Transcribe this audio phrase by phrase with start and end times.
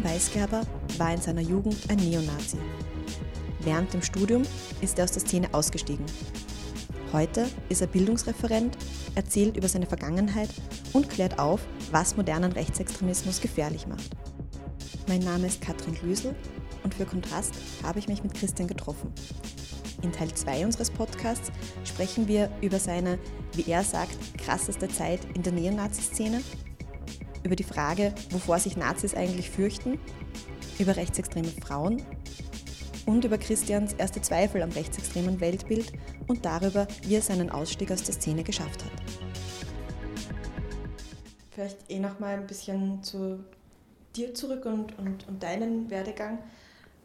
[0.00, 0.62] Christian Weisgerber
[0.98, 2.56] war in seiner Jugend ein Neonazi.
[3.60, 4.42] Während dem Studium
[4.80, 6.06] ist er aus der Szene ausgestiegen.
[7.12, 8.76] Heute ist er Bildungsreferent,
[9.14, 10.48] erzählt über seine Vergangenheit
[10.92, 14.10] und klärt auf, was modernen Rechtsextremismus gefährlich macht.
[15.06, 16.34] Mein Name ist Katrin Glüsel
[16.82, 19.12] und für Kontrast habe ich mich mit Christian getroffen.
[20.02, 21.50] In Teil 2 unseres Podcasts
[21.84, 23.18] sprechen wir über seine,
[23.54, 26.40] wie er sagt, krasseste Zeit in der Neonazi-Szene,
[27.42, 29.98] über die Frage, wovor sich Nazis eigentlich fürchten,
[30.78, 32.02] über rechtsextreme Frauen
[33.06, 35.92] und über Christians erste Zweifel am rechtsextremen Weltbild
[36.28, 38.92] und darüber, wie er seinen Ausstieg aus der Szene geschafft hat.
[41.50, 43.44] Vielleicht eh noch mal ein bisschen zu
[44.16, 46.38] dir zurück und, und, und deinen Werdegang.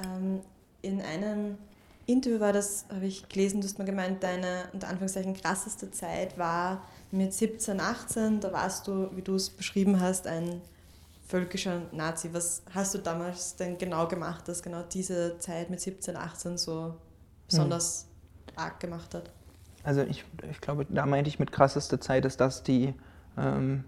[0.03, 0.41] Ähm,
[0.81, 1.57] in einem
[2.05, 6.37] Interview war das, habe ich gelesen, du hast mal gemeint, deine unter Anführungszeichen krasseste Zeit
[6.37, 6.83] war
[7.15, 8.39] mit 17, 18.
[8.39, 10.61] Da warst du, wie du es beschrieben hast, ein
[11.27, 12.29] völkischer Nazi.
[12.33, 16.95] Was hast du damals denn genau gemacht, dass genau diese Zeit mit 17, 18 so
[17.47, 18.07] besonders
[18.49, 18.57] hm.
[18.57, 19.31] arg gemacht hat?
[19.83, 22.93] Also ich, ich glaube, da meinte ich mit krasseste Zeit, dass das die
[23.37, 23.83] ähm,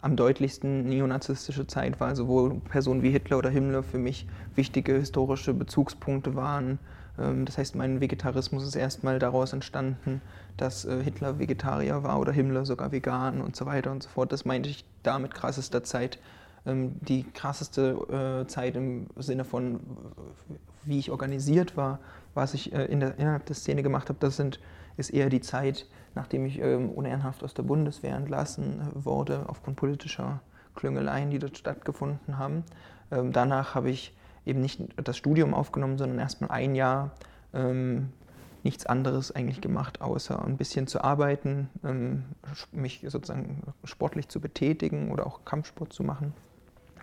[0.00, 4.94] am deutlichsten neonazistische Zeit war, also wo Personen wie Hitler oder Himmler für mich wichtige
[4.94, 6.78] historische Bezugspunkte waren.
[7.18, 10.20] Ähm, das heißt, mein Vegetarismus ist erstmal daraus entstanden,
[10.58, 14.32] dass äh, Hitler Vegetarier war oder Himmler sogar vegan und so weiter und so fort.
[14.32, 16.18] Das meinte ich da mit krassester Zeit.
[16.66, 19.80] Ähm, die krasseste äh, Zeit im Sinne von,
[20.84, 22.00] wie ich organisiert war,
[22.34, 24.60] was ich äh, in der, innerhalb der Szene gemacht habe, das sind,
[24.96, 30.40] ist eher die Zeit, nachdem ich ähm, unehrenhaft aus der Bundeswehr entlassen wurde, aufgrund politischer
[30.74, 32.64] Klüngeleien, die dort stattgefunden haben.
[33.10, 34.14] Ähm, danach habe ich
[34.44, 37.12] eben nicht das Studium aufgenommen, sondern erstmal ein Jahr
[38.64, 42.24] nichts anderes eigentlich gemacht, außer ein bisschen zu arbeiten, ähm,
[42.72, 46.34] mich sozusagen sportlich zu betätigen oder auch Kampfsport zu machen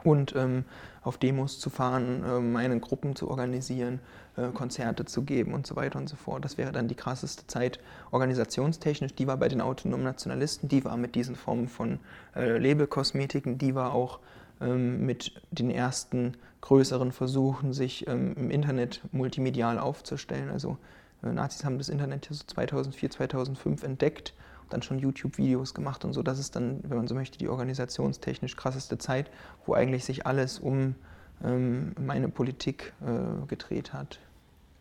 [0.06, 0.66] und ähm,
[1.02, 4.00] auf Demos zu fahren, äh, meine Gruppen zu organisieren,
[4.38, 6.46] äh, Konzerte zu geben und so weiter und so fort.
[6.46, 7.80] Das wäre dann die krasseste Zeit
[8.12, 9.16] organisationstechnisch.
[9.16, 12.00] Die war bei den autonomen Nationalisten, die war mit diesen Formen von
[12.36, 14.20] äh, Labelkosmetiken, die war auch
[14.62, 20.50] ähm, mit den ersten größeren Versuchen, sich ähm, im Internet multimedial aufzustellen.
[20.50, 20.78] Also
[21.22, 24.34] Nazis haben das Internet ja so 2004, 2005 entdeckt
[24.64, 26.24] und dann schon YouTube-Videos gemacht und so.
[26.24, 29.30] Das ist dann, wenn man so möchte, die organisationstechnisch krasseste Zeit,
[29.66, 30.96] wo eigentlich sich alles um
[31.44, 34.20] ähm, meine Politik äh, gedreht hat.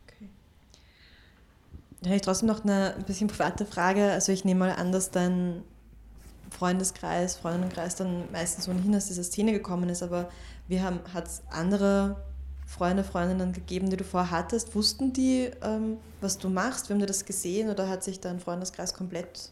[0.07, 0.29] Okay.
[2.01, 4.11] Da habe ich trotzdem noch eine ein bisschen private Frage.
[4.13, 5.63] Also ich nehme mal an, dass dein
[6.51, 10.29] Freundeskreis, Freundinnenkreis dann meistens ohnehin aus dieser Szene gekommen ist, aber
[10.69, 12.17] wie hat es andere
[12.67, 14.75] Freunde, Freundinnen gegeben, die du vorher hattest?
[14.75, 16.89] Wussten die, ähm, was du machst?
[16.89, 19.51] Wie haben die das gesehen oder hat sich dein Freundeskreis komplett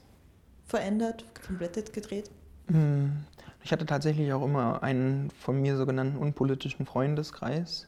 [0.67, 2.31] verändert, komplett gedreht?
[2.69, 3.25] Hm.
[3.65, 7.87] Ich hatte tatsächlich auch immer einen von mir sogenannten unpolitischen Freundeskreis.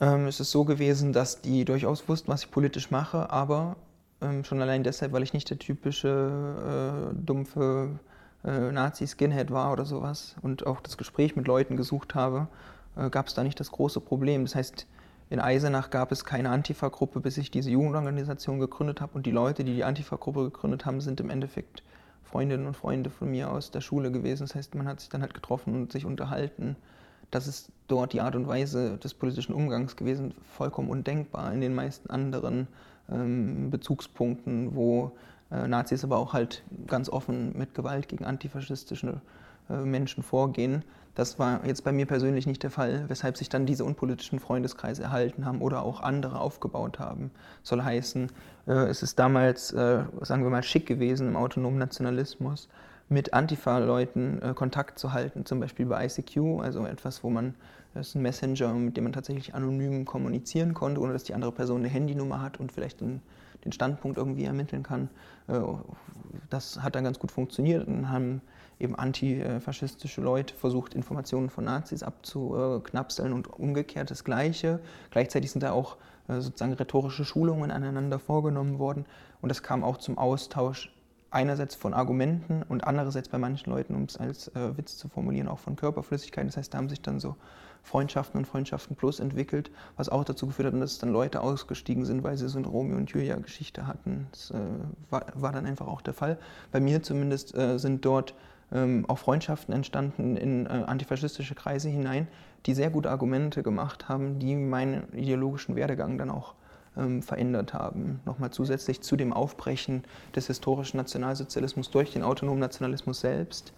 [0.00, 3.76] Ähm, es ist so gewesen, dass die durchaus wussten, was ich politisch mache, aber
[4.20, 7.98] ähm, schon allein deshalb, weil ich nicht der typische äh, dumpfe
[8.44, 12.48] äh, Nazi-Skinhead war oder sowas und auch das Gespräch mit Leuten gesucht habe,
[12.96, 14.44] äh, gab es da nicht das große Problem.
[14.44, 14.86] Das heißt,
[15.30, 19.14] in Eisenach gab es keine Antifa-Gruppe, bis ich diese Jugendorganisation gegründet habe.
[19.14, 21.82] Und die Leute, die die Antifa-Gruppe gegründet haben, sind im Endeffekt
[22.22, 24.44] Freundinnen und Freunde von mir aus der Schule gewesen.
[24.44, 26.76] Das heißt, man hat sich dann halt getroffen und sich unterhalten.
[27.30, 31.74] Das ist dort die Art und Weise des politischen Umgangs gewesen, vollkommen undenkbar in den
[31.74, 32.68] meisten anderen
[33.10, 35.12] ähm, Bezugspunkten, wo
[35.50, 39.20] äh, Nazis aber auch halt ganz offen mit Gewalt gegen antifaschistische
[39.70, 40.84] äh, Menschen vorgehen.
[41.14, 45.02] Das war jetzt bei mir persönlich nicht der Fall, weshalb sich dann diese unpolitischen Freundeskreise
[45.02, 47.30] erhalten haben oder auch andere aufgebaut haben.
[47.62, 48.28] Soll heißen,
[48.66, 52.68] äh, es ist damals, äh, sagen wir mal, schick gewesen im autonomen Nationalismus,
[53.10, 57.56] mit Antifa-Leuten äh, Kontakt zu halten, zum Beispiel bei ICQ, also etwas, wo man,
[57.92, 61.52] das ist ein Messenger, mit dem man tatsächlich anonym kommunizieren konnte, ohne dass die andere
[61.52, 63.20] Person eine Handynummer hat und vielleicht den,
[63.66, 65.10] den Standpunkt irgendwie ermitteln kann.
[66.48, 68.40] Das hat dann ganz gut funktioniert und haben
[68.82, 74.80] eben antifaschistische Leute versucht, Informationen von Nazis abzuknapseln und umgekehrt das Gleiche.
[75.10, 75.96] Gleichzeitig sind da auch
[76.28, 79.06] äh, sozusagen rhetorische Schulungen aneinander vorgenommen worden
[79.40, 80.92] und das kam auch zum Austausch
[81.32, 85.48] einerseits von Argumenten und andererseits bei manchen Leuten, um es als äh, Witz zu formulieren,
[85.48, 86.48] auch von Körperflüssigkeiten.
[86.48, 87.36] Das heißt, da haben sich dann so
[87.82, 92.22] Freundschaften und Freundschaften plus entwickelt, was auch dazu geführt hat, dass dann Leute ausgestiegen sind,
[92.22, 94.28] weil sie so eine Romeo und Julia Geschichte hatten.
[94.30, 94.58] Das äh,
[95.10, 96.38] war, war, dann einfach auch der Fall.
[96.70, 98.34] Bei mir zumindest äh, sind dort
[98.72, 102.28] ähm, auch Freundschaften entstanden in äh, antifaschistische Kreise hinein,
[102.66, 106.54] die sehr gute Argumente gemacht haben, die meinen ideologischen Werdegang dann auch
[106.96, 108.20] ähm, verändert haben.
[108.24, 110.04] Nochmal zusätzlich zu dem Aufbrechen
[110.34, 113.72] des historischen Nationalsozialismus durch den autonomen Nationalismus selbst.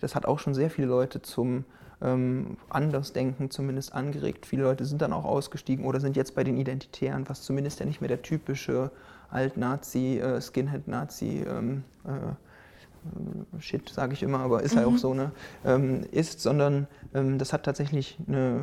[0.00, 1.64] Das hat auch schon sehr viele Leute zum
[2.02, 4.46] ähm, Andersdenken zumindest angeregt.
[4.46, 7.86] Viele Leute sind dann auch ausgestiegen oder sind jetzt bei den Identitären, was zumindest ja
[7.86, 8.90] nicht mehr der typische
[9.30, 12.32] Alt-Nazi, äh, Skinhead-Nazi ähm, äh,
[13.60, 14.94] Shit, sage ich immer, aber ist halt mhm.
[14.94, 15.32] auch so, ne,
[15.64, 18.62] ähm, ist, sondern ähm, das hat tatsächlich eine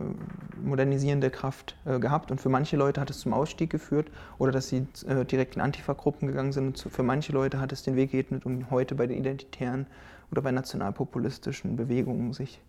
[0.63, 4.67] modernisierende Kraft äh, gehabt und für manche Leute hat es zum Ausstieg geführt oder dass
[4.67, 7.95] sie äh, direkt in Antifa-Gruppen gegangen sind und zu, für manche Leute hat es den
[7.95, 9.87] Weg geebnet, um heute bei den Identitären
[10.31, 12.61] oder bei nationalpopulistischen Bewegungen sich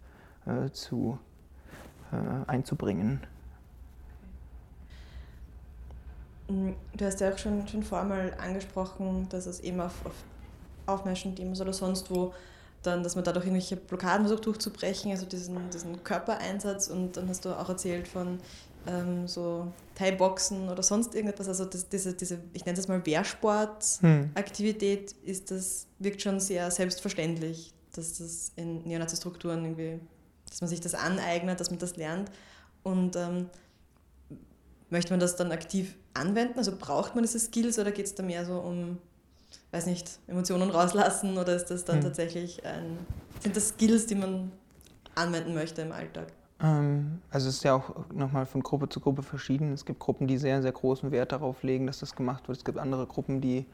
[0.47, 1.19] äh, zu,
[2.12, 3.20] äh, einzubringen.
[6.49, 10.15] Mm, du hast ja auch schon, schon vorher mal angesprochen, dass es eben auf, auf
[10.88, 12.32] Aufmärschen-Demos oder sonst wo
[12.82, 17.44] dann, dass man dadurch irgendwelche Blockaden versucht durchzubrechen, also diesen, diesen Körpereinsatz und dann hast
[17.44, 18.38] du auch erzählt von
[18.87, 25.17] ähm, so Thai-Boxen oder sonst irgendetwas, also das, diese, diese, ich nenne das mal Wehrsport-Aktivität,
[25.25, 25.40] hm.
[25.49, 29.99] das wirkt schon sehr selbstverständlich, dass das in Neonazi-Strukturen irgendwie
[30.49, 32.31] dass man sich das aneignet, dass man das lernt.
[32.82, 33.50] Und ähm,
[34.91, 36.58] möchte man das dann aktiv anwenden?
[36.58, 38.99] Also braucht man diese Skills oder geht es da mehr so um,
[39.70, 42.04] weiß nicht, Emotionen rauslassen oder ist das dann hm.
[42.04, 42.98] tatsächlich ein,
[43.42, 44.52] sind das Skills, die man
[45.14, 46.28] anwenden möchte im Alltag?
[46.60, 49.72] Ähm, also es ist ja auch nochmal von Gruppe zu Gruppe verschieden.
[49.72, 52.58] Es gibt Gruppen, die sehr, sehr großen Wert darauf legen, dass das gemacht wird.
[52.58, 53.66] Es gibt andere Gruppen, die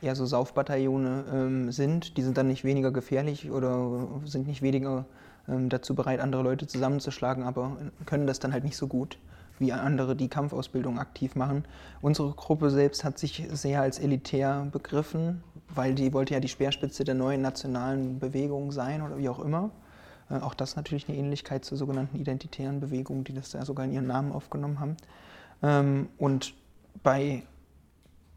[0.00, 2.16] eher so Saufbataillone ähm, sind.
[2.16, 5.04] Die sind dann nicht weniger gefährlich oder sind nicht weniger
[5.48, 7.76] ähm, dazu bereit, andere Leute zusammenzuschlagen, aber
[8.06, 9.18] können das dann halt nicht so gut
[9.62, 11.64] wie andere, die Kampfausbildung aktiv machen.
[12.02, 15.42] Unsere Gruppe selbst hat sich sehr als elitär begriffen,
[15.74, 19.70] weil die wollte ja die Speerspitze der neuen nationalen Bewegung sein oder wie auch immer.
[20.28, 23.92] Äh, auch das natürlich eine Ähnlichkeit zur sogenannten identitären Bewegung, die das ja sogar in
[23.92, 24.96] ihren Namen aufgenommen haben.
[25.62, 26.54] Ähm, und
[27.02, 27.42] bei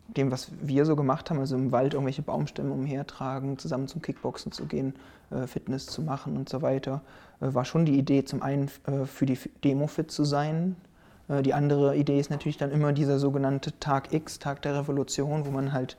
[0.08, 4.52] dem, was wir so gemacht haben, also im Wald irgendwelche Baumstämme umhertragen, zusammen zum Kickboxen
[4.52, 4.94] zu gehen,
[5.32, 7.02] äh, Fitness zu machen und so weiter,
[7.42, 10.76] äh, war schon die Idee, zum einen für die Demo fit zu sein.
[11.28, 15.52] Die andere Idee ist natürlich dann immer dieser sogenannte Tag X, Tag der Revolution, wo
[15.52, 15.98] man halt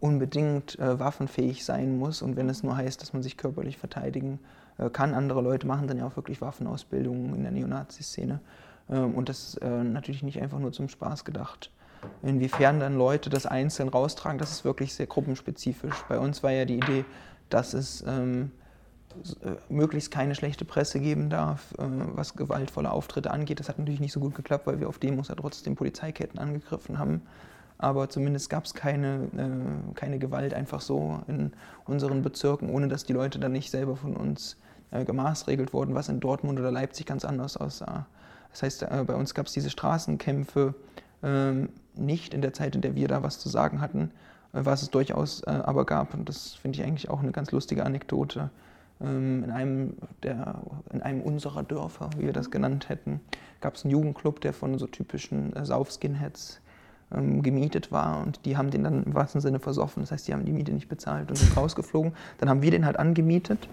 [0.00, 4.38] unbedingt waffenfähig sein muss und wenn es nur heißt, dass man sich körperlich verteidigen
[4.92, 5.14] kann.
[5.14, 8.40] Andere Leute machen dann ja auch wirklich Waffenausbildungen in der Neonazi-Szene
[8.90, 11.70] ähm, und das ist natürlich nicht einfach nur zum Spaß gedacht.
[12.22, 16.04] Inwiefern dann Leute das einzeln raustragen, das ist wirklich sehr gruppenspezifisch.
[16.08, 17.04] Bei uns war ja die Idee,
[17.48, 18.65] dass es ähm, äh,
[19.68, 21.84] möglichst keine schlechte Presse geben darf, äh,
[22.14, 23.60] was gewaltvolle Auftritte angeht.
[23.60, 26.98] Das hat natürlich nicht so gut geklappt, weil wir auf Demos ja trotzdem Polizeiketten angegriffen
[26.98, 27.22] haben.
[27.78, 31.52] Aber zumindest gab es keine, äh, keine Gewalt einfach so in
[31.84, 34.56] unseren Bezirken, ohne dass die Leute dann nicht selber von uns
[34.90, 38.06] äh, gemaßregelt wurden, was in Dortmund oder Leipzig ganz anders aussah.
[38.50, 40.74] Das heißt, äh, bei uns gab es diese Straßenkämpfe,
[41.22, 44.10] ähm, nicht in der Zeit, in der wir da was zu sagen hatten,
[44.52, 46.14] äh, was es durchaus äh, aber gab.
[46.14, 48.50] Und das finde ich eigentlich auch eine ganz lustige Anekdote.
[49.00, 50.62] Ähm, in, einem der,
[50.92, 53.20] in einem unserer Dörfer, wie wir das genannt hätten,
[53.60, 56.60] gab es einen Jugendclub, der von so typischen äh, Sauf-Skinheads
[57.14, 60.02] ähm, gemietet war und die haben den dann im wahrsten Sinne versoffen.
[60.02, 62.12] Das heißt, die haben die Miete nicht bezahlt und sind rausgeflogen.
[62.38, 63.68] Dann haben wir den halt angemietet.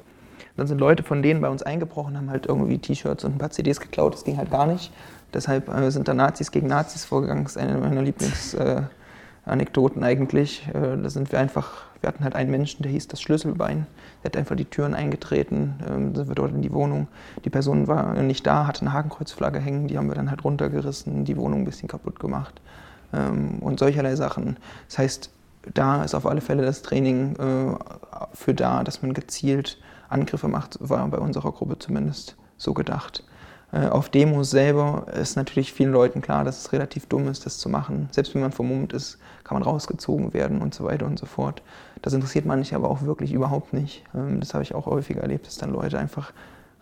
[0.55, 3.49] Dann sind Leute von denen bei uns eingebrochen, haben halt irgendwie T-Shirts und ein paar
[3.49, 4.13] CDs geklaut.
[4.13, 4.91] Das ging halt gar nicht.
[5.33, 7.43] Deshalb äh, sind da Nazis gegen Nazis vorgegangen.
[7.43, 10.67] Das ist eine meiner Lieblingsanekdoten äh, eigentlich.
[10.69, 13.87] Äh, da sind wir einfach, wir hatten halt einen Menschen, der hieß das Schlüsselbein.
[14.21, 17.07] Der hat einfach die Türen eingetreten, ähm, sind wir dort in die Wohnung.
[17.45, 21.23] Die Person war nicht da, hatte eine Hakenkreuzflagge hängen, die haben wir dann halt runtergerissen,
[21.23, 22.61] die Wohnung ein bisschen kaputt gemacht
[23.13, 24.57] ähm, und solcherlei Sachen.
[24.89, 25.29] Das heißt,
[25.73, 27.75] da ist auf alle Fälle das Training äh,
[28.33, 29.77] für da, dass man gezielt
[30.09, 33.23] Angriffe macht, war bei unserer Gruppe zumindest so gedacht.
[33.73, 37.57] Äh, auf Demos selber ist natürlich vielen Leuten klar, dass es relativ dumm ist, das
[37.57, 38.07] zu machen.
[38.11, 41.61] Selbst wenn man vermummt ist, kann man rausgezogen werden und so weiter und so fort.
[42.03, 44.03] Das interessiert manche aber auch wirklich überhaupt nicht.
[44.13, 46.31] Ähm, das habe ich auch häufiger erlebt, dass dann Leute einfach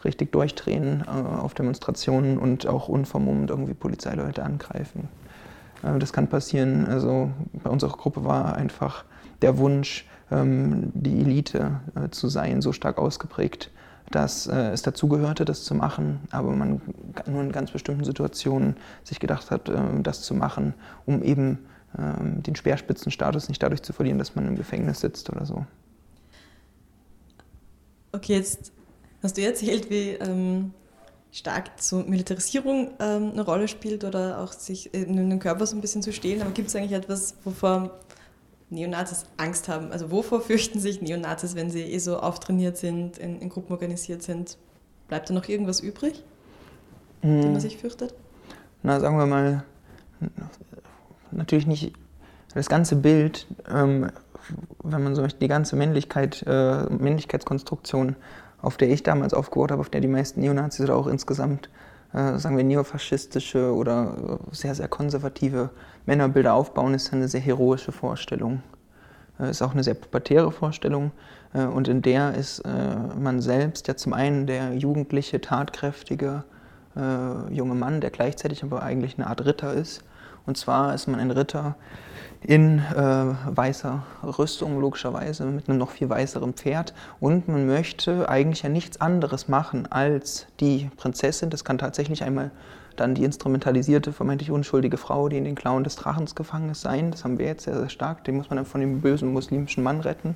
[0.03, 5.07] richtig durchdrehen äh, auf Demonstrationen und auch unvermummt irgendwie Polizeileute angreifen.
[5.83, 6.87] Äh, das kann passieren.
[6.87, 9.05] Also bei unserer Gruppe war einfach
[9.43, 13.69] der Wunsch, ähm, die Elite zu sein, so stark ausgeprägt,
[14.09, 16.81] dass äh, es dazugehörte, das zu machen, aber man
[17.27, 20.73] nur in ganz bestimmten Situationen sich gedacht hat, äh, das zu machen,
[21.05, 21.59] um eben
[21.97, 25.65] äh, den Speerspitzenstatus nicht dadurch zu verlieren, dass man im Gefängnis sitzt oder so.
[28.11, 28.71] Okay, jetzt
[29.23, 30.73] hast du erzählt, wie ähm,
[31.31, 35.81] stark so Militarisierung ähm, eine Rolle spielt oder auch sich in den Körper so ein
[35.81, 37.99] bisschen zu stehlen, aber gibt es eigentlich etwas, wovor
[38.69, 39.91] Neonazis Angst haben.
[39.91, 44.23] Also wovor fürchten sich Neonazis, wenn sie eh so auftrainiert sind, in, in Gruppen organisiert
[44.23, 44.57] sind?
[45.07, 46.23] Bleibt da noch irgendwas übrig,
[47.21, 47.41] mhm.
[47.41, 48.13] dem man sich fürchtet?
[48.83, 49.63] Na, sagen wir mal,
[51.31, 51.93] natürlich nicht
[52.53, 54.11] das ganze Bild, ähm,
[54.83, 58.15] wenn man so möchte, die ganze Männlichkeit, äh, Männlichkeitskonstruktion
[58.61, 61.69] auf der ich damals aufgebaut habe, auf der die meisten Neonazis oder auch insgesamt,
[62.13, 65.69] äh, sagen wir, neofaschistische oder äh, sehr, sehr konservative
[66.05, 68.61] Männerbilder aufbauen, ist eine sehr heroische Vorstellung.
[69.39, 71.11] Äh, ist auch eine sehr pubertäre Vorstellung
[71.53, 72.69] äh, und in der ist äh,
[73.19, 76.43] man selbst ja zum einen der jugendliche, tatkräftige
[77.49, 80.03] junge Mann, der gleichzeitig aber eigentlich eine Art Ritter ist.
[80.45, 81.75] Und zwar ist man ein Ritter,
[82.43, 84.03] in äh, weißer
[84.39, 86.93] Rüstung, logischerweise, mit einem noch viel weißeren Pferd.
[87.19, 91.51] Und man möchte eigentlich ja nichts anderes machen als die Prinzessin.
[91.51, 92.49] Das kann tatsächlich einmal
[92.95, 97.11] dann die instrumentalisierte, vermeintlich unschuldige Frau, die in den Klauen des Drachens gefangen ist, sein.
[97.11, 98.23] Das haben wir jetzt sehr, sehr stark.
[98.23, 100.35] Den muss man dann von dem bösen muslimischen Mann retten.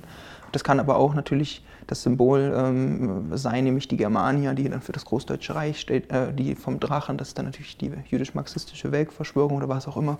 [0.52, 4.92] Das kann aber auch natürlich das Symbol ähm, sein, nämlich die Germania, die dann für
[4.92, 9.56] das Großdeutsche Reich steht, äh, die vom Drachen, das ist dann natürlich die jüdisch-marxistische Weltverschwörung
[9.56, 10.18] oder was auch immer.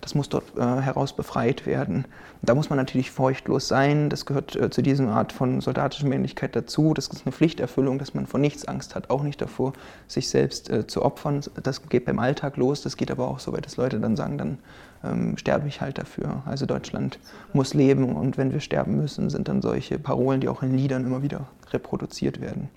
[0.00, 2.04] Das muss dort äh, heraus befreit werden.
[2.04, 4.10] Und da muss man natürlich feuchtlos sein.
[4.10, 6.94] Das gehört äh, zu dieser Art von soldatischer Männlichkeit dazu.
[6.94, 9.72] Das ist eine Pflichterfüllung, dass man vor nichts Angst hat, auch nicht davor,
[10.06, 11.40] sich selbst äh, zu opfern.
[11.62, 12.82] Das geht beim Alltag los.
[12.82, 14.58] Das geht aber auch so weit, dass Leute dann sagen, dann
[15.04, 16.42] ähm, sterbe ich halt dafür.
[16.46, 17.18] Also Deutschland
[17.52, 21.04] muss leben und wenn wir sterben müssen, sind dann solche Parolen, die auch in Liedern
[21.08, 22.68] immer wieder reproduziert werden.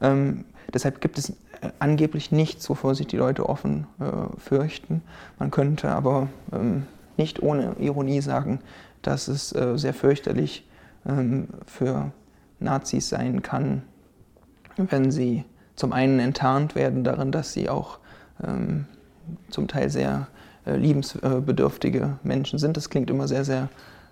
[0.00, 5.02] Ähm, deshalb gibt es äh, angeblich nichts, wovor sich die Leute offen äh, fürchten.
[5.38, 8.60] Man könnte aber ähm, nicht ohne Ironie sagen,
[9.02, 10.66] dass es äh, sehr fürchterlich
[11.06, 12.12] ähm, für
[12.60, 13.82] Nazis sein kann,
[14.76, 15.44] wenn sie
[15.76, 17.98] zum einen enttarnt werden darin, dass sie auch
[18.42, 18.86] ähm,
[19.50, 20.28] zum Teil sehr
[20.66, 22.76] äh, liebensbedürftige Menschen sind.
[22.76, 23.68] Das klingt immer sehr, sehr,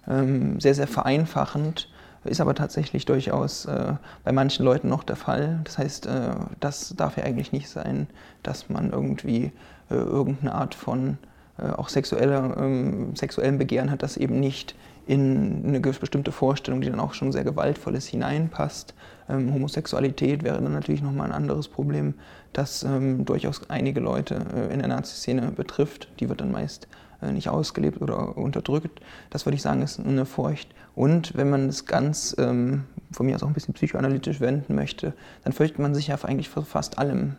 [0.09, 1.89] ähm, sehr, sehr vereinfachend,
[2.25, 5.61] ist aber tatsächlich durchaus äh, bei manchen Leuten noch der Fall.
[5.65, 8.07] Das heißt, äh, das darf ja eigentlich nicht sein,
[8.43, 9.53] dass man irgendwie
[9.91, 11.19] irgendeine Art von
[11.59, 14.75] auch sexueller, ähm, sexuellem Begehren hat, das eben nicht
[15.07, 18.95] in eine bestimmte Vorstellung, die dann auch schon sehr gewaltvoll ist, hineinpasst.
[19.29, 22.15] Ähm, Homosexualität wäre dann natürlich nochmal ein anderes Problem,
[22.53, 26.09] das ähm, durchaus einige Leute äh, in der Nazi-Szene betrifft.
[26.21, 29.01] Die wird dann meist äh, nicht ausgelebt oder unterdrückt.
[29.31, 30.71] Das würde ich sagen, ist eine Furcht.
[30.95, 35.15] Und wenn man es ganz ähm, von mir aus auch ein bisschen psychoanalytisch wenden möchte,
[35.45, 37.37] dann fürchtet man sich ja eigentlich vor fast allem.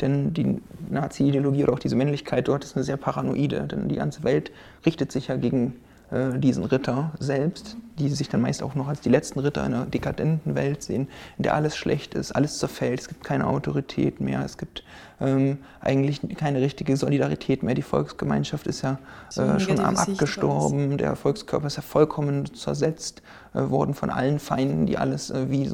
[0.00, 0.60] Denn die
[0.90, 4.50] Nazi-Ideologie oder auch diese Männlichkeit dort ist eine sehr paranoide, denn die ganze Welt
[4.84, 5.74] richtet sich ja gegen
[6.14, 9.84] äh, diesen Ritter selbst, die sich dann meist auch noch als die letzten Ritter einer
[9.84, 14.44] dekadenten Welt sehen, in der alles schlecht ist, alles zerfällt, es gibt keine Autorität mehr,
[14.44, 14.84] es gibt
[15.20, 17.74] ähm, eigentlich keine richtige Solidarität mehr.
[17.74, 18.98] Die Volksgemeinschaft ist ja
[19.36, 24.86] äh, schon am abgestorben, der Volkskörper ist ja vollkommen zersetzt äh, worden von allen Feinden,
[24.86, 25.68] die alles äh, wie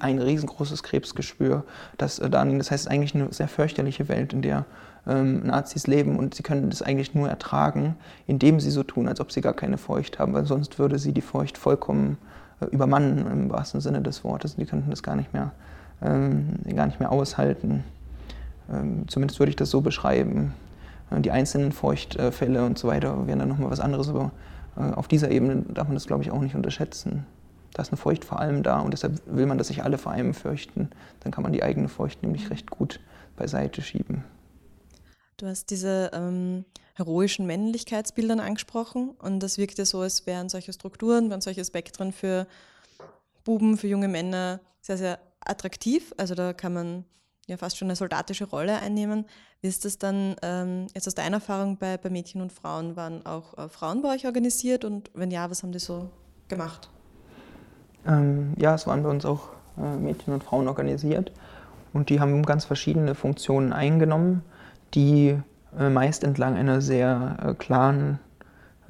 [0.00, 1.64] ein riesengroßes Krebsgeschwür,
[1.98, 4.64] das äh, dann, das heißt, eigentlich eine sehr fürchterliche Welt, in der
[5.06, 9.20] ähm, Nazis leben und sie können das eigentlich nur ertragen, indem sie so tun, als
[9.20, 12.18] ob sie gar keine Furcht haben, weil sonst würde sie die Furcht vollkommen
[12.60, 14.56] äh, übermannen im wahrsten Sinne des Wortes.
[14.56, 15.52] Die könnten das gar nicht mehr,
[16.02, 17.84] ähm, gar nicht mehr aushalten.
[18.72, 20.54] Ähm, zumindest würde ich das so beschreiben.
[21.10, 24.30] Äh, die einzelnen Furchtfälle und so weiter wären dann nochmal was anderes, aber
[24.76, 27.26] äh, auf dieser Ebene darf man das, glaube ich, auch nicht unterschätzen.
[27.74, 30.12] Da ist eine Furcht vor allem da und deshalb will man, dass sich alle vor
[30.12, 30.90] einem fürchten.
[31.20, 33.00] Dann kann man die eigene Furcht nämlich recht gut
[33.36, 34.24] beiseite schieben.
[35.36, 40.72] Du hast diese ähm, heroischen Männlichkeitsbildern angesprochen und das wirkt ja so, als wären solche
[40.72, 42.46] Strukturen, wären solche Spektren für
[43.44, 46.12] Buben, für junge Männer sehr, sehr attraktiv.
[46.16, 47.04] Also da kann man
[47.48, 49.24] ja fast schon eine soldatische Rolle einnehmen.
[49.60, 52.96] Wie ist das dann ähm, jetzt aus deiner Erfahrung bei, bei Mädchen und Frauen?
[52.96, 56.10] Waren auch äh, Frauen bei euch organisiert und wenn ja, was haben die so
[56.48, 56.90] gemacht?
[58.06, 59.48] Ähm, ja, es waren bei uns auch
[59.78, 61.32] äh, Mädchen und Frauen organisiert
[61.92, 64.42] und die haben ganz verschiedene Funktionen eingenommen
[64.94, 65.38] die
[65.78, 68.18] äh, meist entlang einer sehr äh, klaren,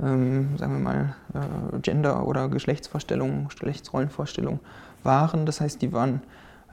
[0.01, 4.61] ähm, sagen wir mal, äh, Gender- oder Geschlechtsvorstellung, Geschlechtsrollenvorstellung
[5.03, 5.47] waren.
[5.47, 6.23] Das heißt, die waren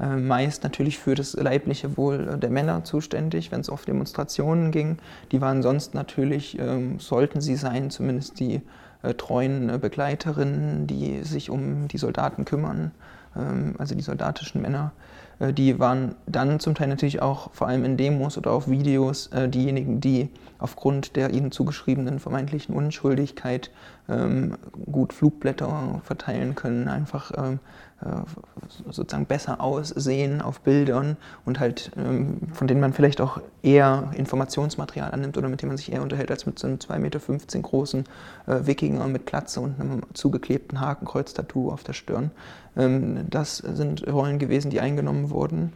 [0.02, 4.98] meist natürlich für das leibliche Wohl der Männer zuständig, wenn es auf Demonstrationen ging.
[5.34, 8.62] Die waren sonst natürlich, ähm, sollten sie sein, zumindest die
[9.02, 12.92] äh, treuen Begleiterinnen, die sich um die Soldaten kümmern,
[13.36, 14.94] ähm, also die soldatischen Männer.
[15.40, 19.28] Äh, die waren dann zum Teil natürlich auch vor allem in Demos oder auf Videos
[19.28, 23.72] äh, diejenigen, die aufgrund der ihnen zugeschriebenen vermeintlichen Unschuldigkeit
[24.10, 24.58] ähm,
[24.92, 27.60] gut Flugblätter verteilen können, einfach ähm,
[28.02, 34.12] äh, sozusagen besser aussehen auf Bildern und halt ähm, von denen man vielleicht auch eher
[34.16, 37.60] Informationsmaterial annimmt oder mit dem man sich eher unterhält als mit so einem 2,15 Meter
[37.62, 38.06] großen
[38.48, 42.32] äh, Wikinger mit Glatze und einem zugeklebten Hakenkreuz-Tattoo auf der Stirn.
[42.76, 45.74] Ähm, das sind Rollen gewesen, die eingenommen wurden.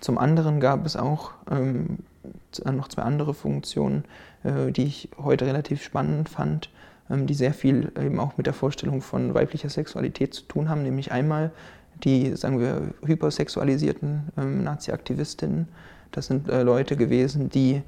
[0.00, 1.98] Zum anderen gab es auch ähm,
[2.70, 4.04] noch zwei andere Funktionen,
[4.44, 6.70] äh, die ich heute relativ spannend fand.
[7.10, 10.82] Ähm, die sehr viel eben auch mit der Vorstellung von weiblicher Sexualität zu tun haben,
[10.82, 11.50] nämlich einmal
[12.04, 15.68] die, sagen wir, hypersexualisierten ähm, Nazi-Aktivistinnen.
[16.12, 17.82] Das sind äh, Leute gewesen, die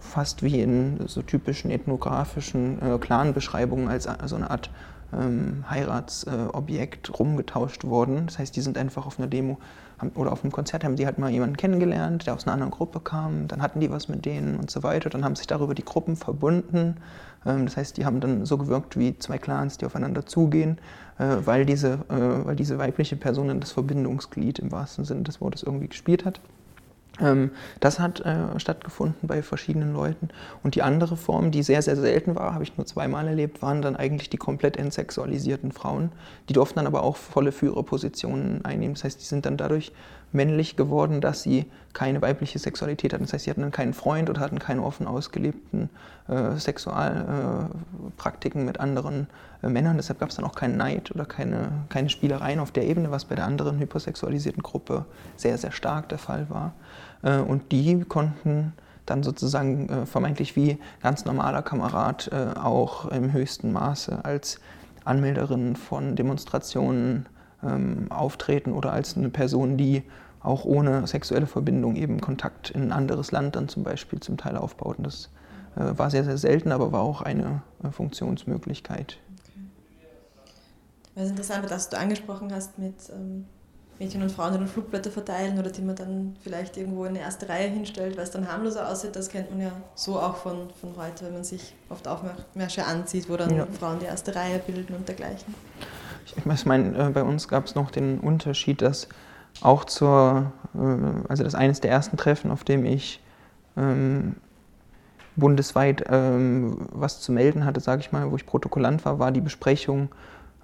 [0.00, 4.70] fast wie in so typischen ethnografischen äh, Clan-Beschreibungen als so eine Art
[5.12, 8.26] ähm, Heiratsobjekt rumgetauscht wurden.
[8.26, 9.58] Das heißt, die sind einfach auf einer Demo
[10.14, 13.00] oder auf einem Konzert haben die halt mal jemanden kennengelernt, der aus einer anderen Gruppe
[13.00, 15.84] kam, dann hatten die was mit denen und so weiter, dann haben sich darüber die
[15.84, 16.96] Gruppen verbunden.
[17.44, 20.78] Ähm, das heißt, die haben dann so gewirkt wie zwei Clans, die aufeinander zugehen,
[21.18, 25.62] äh, weil, diese, äh, weil diese weibliche Person das Verbindungsglied im wahrsten Sinne des Wortes
[25.62, 26.40] irgendwie gespielt hat.
[27.20, 30.28] Ähm, das hat äh, stattgefunden bei verschiedenen Leuten.
[30.62, 33.82] Und die andere Form, die sehr, sehr selten war, habe ich nur zweimal erlebt, waren
[33.82, 36.12] dann eigentlich die komplett entsexualisierten Frauen.
[36.48, 38.94] Die durften dann aber auch volle Führerpositionen einnehmen.
[38.94, 39.92] Das heißt, die sind dann dadurch
[40.32, 43.24] männlich geworden, dass sie keine weibliche Sexualität hatten.
[43.24, 45.88] Das heißt, sie hatten dann keinen Freund oder hatten keine offen ausgelebten
[46.28, 49.26] äh, Sexualpraktiken äh, mit anderen
[49.62, 49.96] äh, Männern.
[49.96, 53.24] Deshalb gab es dann auch keinen Neid oder keine, keine Spielereien auf der Ebene, was
[53.24, 55.06] bei der anderen hypersexualisierten Gruppe
[55.36, 56.74] sehr, sehr stark der Fall war.
[57.22, 58.72] Äh, und die konnten
[59.06, 64.60] dann sozusagen äh, vermeintlich wie ganz normaler Kamerad äh, auch im höchsten Maße als
[65.04, 67.26] Anmelderin von Demonstrationen
[67.62, 70.02] ähm, auftreten oder als eine Person, die
[70.40, 74.56] auch ohne sexuelle Verbindung eben Kontakt in ein anderes Land dann zum Beispiel zum Teil
[74.56, 74.98] aufbaut.
[74.98, 75.30] Und das
[75.74, 79.18] war sehr, sehr selten, aber war auch eine Funktionsmöglichkeit.
[79.44, 79.60] Okay.
[81.14, 83.46] Was interessant, dass du angesprochen hast mit ähm,
[83.98, 87.20] Mädchen und Frauen, die dann Flugblätter verteilen oder die man dann vielleicht irgendwo in eine
[87.20, 89.16] erste Reihe hinstellt, weil es dann harmloser aussieht.
[89.16, 93.28] Das kennt man ja so auch von, von heute, wenn man sich oft Aufmärsche anzieht,
[93.28, 93.66] wo dann ja.
[93.78, 95.54] Frauen die erste Reihe bilden und dergleichen.
[96.24, 99.08] Ich meine, äh, bei uns gab es noch den Unterschied, dass
[99.62, 103.20] auch zur, äh, also das eines der ersten Treffen, auf dem ich
[103.76, 104.36] ähm,
[105.36, 109.40] bundesweit ähm, was zu melden hatte, sage ich mal, wo ich Protokollant war, war die
[109.40, 110.08] Besprechung,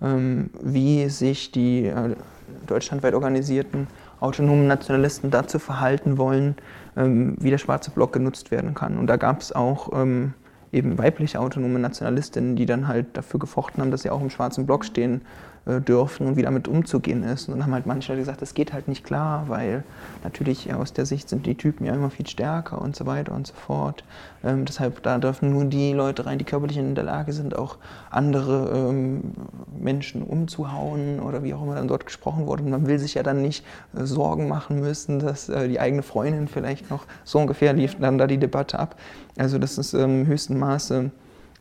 [0.03, 2.17] ähm, wie sich die äh,
[2.67, 3.87] deutschlandweit organisierten
[4.21, 6.57] autonomen Nationalisten dazu verhalten wollen,
[6.97, 8.99] ähm, wie der schwarze Block genutzt werden kann.
[8.99, 10.35] Und da gab es auch ähm,
[10.73, 14.67] eben weibliche autonome Nationalistinnen, die dann halt dafür gefochten haben, dass sie auch im schwarzen
[14.67, 15.23] Block stehen
[15.67, 17.49] dürfen und wie damit umzugehen ist.
[17.49, 19.83] Und dann haben halt manche Leute gesagt, das geht halt nicht klar, weil
[20.23, 23.47] natürlich aus der Sicht sind die Typen ja immer viel stärker und so weiter und
[23.47, 24.05] so fort.
[24.45, 27.79] Ähm, deshalb, da dürfen nur die Leute rein, die körperlich in der Lage sind, auch
[28.11, 29.33] andere ähm,
[29.79, 32.63] Menschen umzuhauen oder wie auch immer dann dort gesprochen wurde.
[32.63, 33.65] Und man will sich ja dann nicht
[33.97, 38.19] äh, Sorgen machen müssen, dass äh, die eigene Freundin vielleicht noch so ungefähr lief dann
[38.19, 38.97] da die Debatte ab.
[39.39, 41.11] Also das ist im höchsten Maße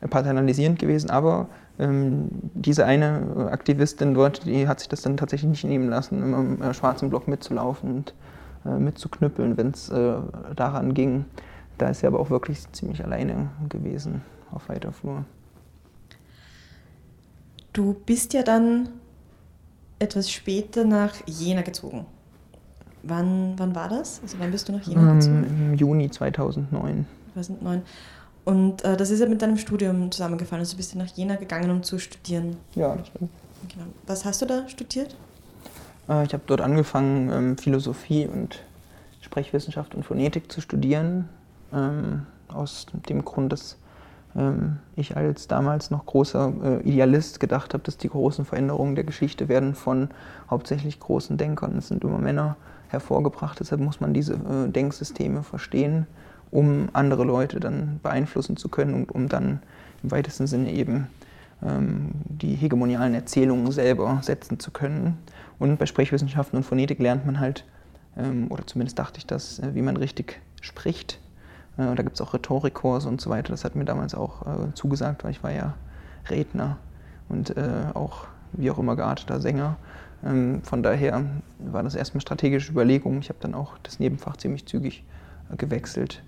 [0.08, 5.64] paternalisierend gewesen, aber ähm, diese eine Aktivistin dort, die hat sich das dann tatsächlich nicht
[5.64, 8.14] nehmen lassen, im äh, schwarzen Block mitzulaufen und
[8.64, 10.14] äh, mitzuknüppeln, wenn es äh,
[10.54, 11.24] daran ging.
[11.78, 15.24] Da ist sie aber auch wirklich ziemlich alleine gewesen auf weiter Flur.
[17.72, 18.88] Du bist ja dann
[19.98, 22.06] etwas später nach Jena gezogen.
[23.02, 24.20] Wann, wann war das?
[24.22, 25.44] Also wann bist du nach Jena ähm, gezogen?
[25.44, 27.04] Im Juni 2009.
[27.32, 27.82] 2009.
[28.44, 30.60] Und äh, das ist ja mit deinem Studium zusammengefallen.
[30.60, 32.56] Also bist du nach Jena gegangen, um zu studieren.
[32.74, 33.30] Ja, das stimmt.
[33.68, 33.86] Genau.
[34.06, 35.16] Was hast du da studiert?
[36.08, 38.60] Äh, ich habe dort angefangen, ähm, Philosophie und
[39.22, 41.28] Sprechwissenschaft und Phonetik zu studieren.
[41.72, 43.78] Ähm, aus dem Grund, dass
[44.36, 49.04] ähm, ich als damals noch großer äh, Idealist gedacht habe, dass die großen Veränderungen der
[49.04, 50.10] Geschichte werden von
[50.50, 52.56] hauptsächlich großen Denkern, es sind immer Männer,
[52.88, 53.58] hervorgebracht.
[53.58, 56.06] Deshalb muss man diese äh, Denksysteme verstehen
[56.54, 59.60] um andere Leute dann beeinflussen zu können und um dann
[60.04, 61.08] im weitesten Sinne eben
[61.64, 65.18] ähm, die hegemonialen Erzählungen selber setzen zu können.
[65.58, 67.64] Und bei Sprechwissenschaften und Phonetik lernt man halt,
[68.16, 71.18] ähm, oder zumindest dachte ich das, äh, wie man richtig spricht.
[71.76, 73.50] Äh, da gibt es auch Rhetorikkurse und so weiter.
[73.50, 75.74] Das hat mir damals auch äh, zugesagt, weil ich war ja
[76.30, 76.78] Redner
[77.28, 79.76] und äh, auch wie auch immer gearteter Sänger.
[80.24, 81.24] Ähm, von daher
[81.58, 83.18] war das erstmal strategische Überlegung.
[83.18, 85.02] Ich habe dann auch das Nebenfach ziemlich zügig
[85.52, 86.22] äh, gewechselt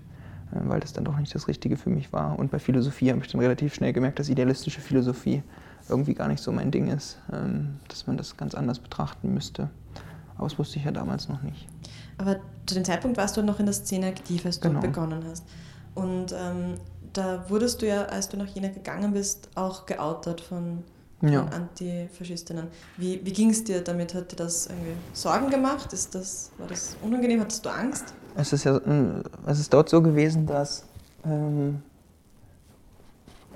[0.51, 2.37] weil das dann doch nicht das Richtige für mich war.
[2.37, 5.43] Und bei Philosophie habe ich dann relativ schnell gemerkt, dass idealistische Philosophie
[5.89, 9.69] irgendwie gar nicht so mein Ding ist, ähm, dass man das ganz anders betrachten müsste.
[10.35, 11.67] Aber das wusste ich ja damals noch nicht.
[12.17, 14.81] Aber zu dem Zeitpunkt warst du noch in der Szene aktiv, als du genau.
[14.81, 15.45] begonnen hast.
[15.95, 16.75] Und ähm,
[17.13, 20.83] da wurdest du ja, als du nach Jena gegangen bist, auch geoutet von,
[21.19, 21.45] von ja.
[21.45, 22.67] Antifaschistinnen.
[22.97, 24.13] Wie, wie ging es dir damit?
[24.13, 25.93] Hat dir das irgendwie Sorgen gemacht?
[25.93, 27.39] Ist das, war das unangenehm?
[27.39, 28.13] Hattest du Angst?
[28.37, 28.79] Es ist ja
[29.45, 30.85] es ist dort so gewesen, dass
[31.25, 31.81] ähm,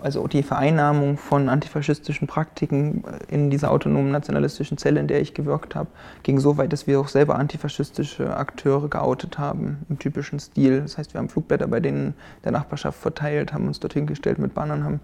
[0.01, 5.75] also die Vereinnahmung von antifaschistischen Praktiken in dieser autonomen nationalistischen Zelle, in der ich gewirkt
[5.75, 5.89] habe,
[6.23, 10.81] ging so weit, dass wir auch selber antifaschistische Akteure geoutet haben, im typischen Stil.
[10.81, 14.55] Das heißt, wir haben Flugblätter bei denen der Nachbarschaft verteilt, haben uns dort hingestellt mit
[14.55, 14.99] Bannern, haben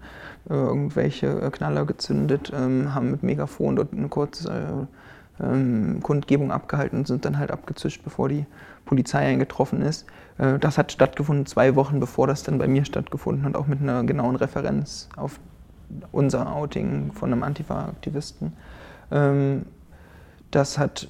[0.50, 4.48] äh, irgendwelche Knaller gezündet, ähm, haben mit Megafon dort eine kurze
[5.40, 8.46] äh, ähm, Kundgebung abgehalten und sind dann halt abgezischt, bevor die
[8.88, 10.06] Polizei eingetroffen ist.
[10.38, 13.80] Äh, das hat stattgefunden zwei Wochen bevor das dann bei mir stattgefunden hat, auch mit
[13.80, 15.38] einer genauen Referenz auf
[16.10, 18.54] unser Outing von einem Antifa-Aktivisten.
[19.10, 19.66] Ähm,
[20.50, 21.08] das hat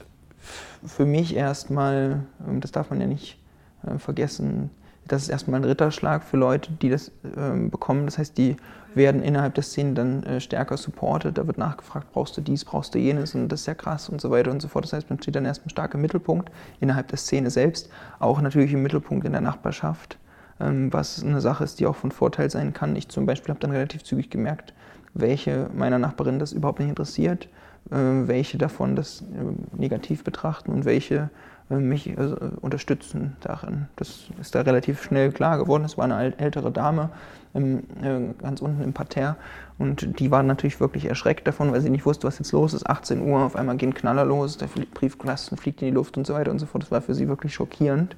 [0.85, 3.38] für mich erstmal, ähm, das darf man ja nicht
[3.87, 4.71] äh, vergessen,
[5.09, 8.05] das ist erstmal ein Ritterschlag für Leute, die das äh, bekommen.
[8.05, 8.57] Das heißt, die
[8.94, 11.38] werden innerhalb der Szene dann äh, stärker supported.
[11.38, 14.21] Da wird nachgefragt, brauchst du dies, brauchst du jenes und das ist ja krass und
[14.21, 14.85] so weiter und so fort.
[14.85, 18.73] Das heißt, man steht dann erstmal stark im Mittelpunkt innerhalb der Szene selbst, auch natürlich
[18.73, 20.18] im Mittelpunkt in der Nachbarschaft,
[20.61, 22.97] ähm, was eine Sache ist, die auch von Vorteil sein kann.
[22.97, 24.75] Ich zum Beispiel habe dann relativ zügig gemerkt,
[25.14, 27.49] welche meiner Nachbarinnen das überhaupt nicht interessiert,
[27.90, 31.31] äh, welche davon das äh, negativ betrachten und welche
[31.68, 33.88] mich also, unterstützen darin.
[33.96, 35.85] Das ist da relativ schnell klar geworden.
[35.85, 37.11] Es war eine ältere Dame
[37.54, 39.37] im, äh, ganz unten im Parterre
[39.78, 42.88] und die war natürlich wirklich erschreckt davon, weil sie nicht wusste, was jetzt los ist.
[42.88, 46.35] 18 Uhr, auf einmal gehen Knaller los, der Briefkasten fliegt in die Luft und so
[46.35, 46.85] weiter und so fort.
[46.85, 48.16] Das war für sie wirklich schockierend.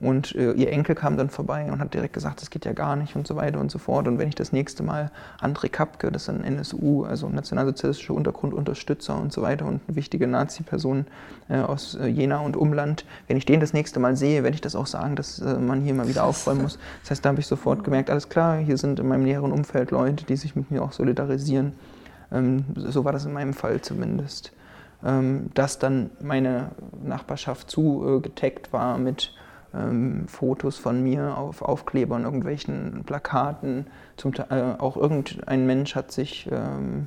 [0.00, 2.94] Und äh, ihr Enkel kam dann vorbei und hat direkt gesagt, das geht ja gar
[2.94, 4.06] nicht und so weiter und so fort.
[4.06, 9.18] Und wenn ich das nächste Mal André Kapke, das ist ein NSU, also nationalsozialistische Untergrundunterstützer
[9.18, 11.06] und so weiter und eine wichtige Nazi-Person
[11.48, 14.60] äh, aus äh, Jena und Umland, wenn ich den das nächste Mal sehe, werde ich
[14.60, 16.78] das auch sagen, dass äh, man hier mal wieder aufräumen muss.
[17.02, 19.90] Das heißt, da habe ich sofort gemerkt, alles klar, hier sind in meinem näheren Umfeld
[19.90, 21.72] Leute, die sich mit mir auch solidarisieren.
[22.30, 24.52] Ähm, so war das in meinem Fall zumindest.
[25.04, 26.70] Ähm, dass dann meine
[27.04, 29.32] Nachbarschaft zugetaggt war mit
[29.74, 33.86] ähm, Fotos von mir auf Aufklebern, irgendwelchen Plakaten.
[34.16, 37.06] Zum, äh, auch irgendein Mensch hat sich ähm,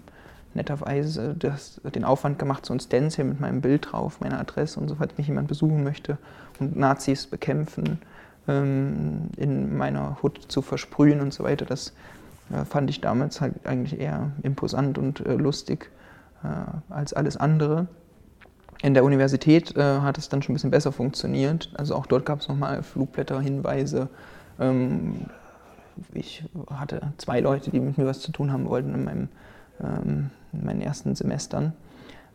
[0.53, 4.87] netterweise das, den Aufwand gemacht, so ein Stencil mit meinem Bild drauf, meiner Adresse und
[4.87, 6.17] so, falls mich jemand besuchen möchte
[6.59, 7.99] und Nazis bekämpfen,
[8.47, 11.65] ähm, in meiner Hut zu versprühen und so weiter.
[11.65, 11.93] Das
[12.51, 15.89] äh, fand ich damals halt eigentlich eher imposant und äh, lustig
[16.43, 17.87] äh, als alles andere.
[18.83, 21.69] In der Universität äh, hat es dann schon ein bisschen besser funktioniert.
[21.75, 24.09] Also auch dort gab es nochmal Flugblätterhinweise.
[24.59, 25.27] Ähm,
[26.13, 29.29] ich hatte zwei Leute, die mit mir was zu tun haben wollten in, meinem,
[29.81, 31.73] ähm, in meinen ersten Semestern.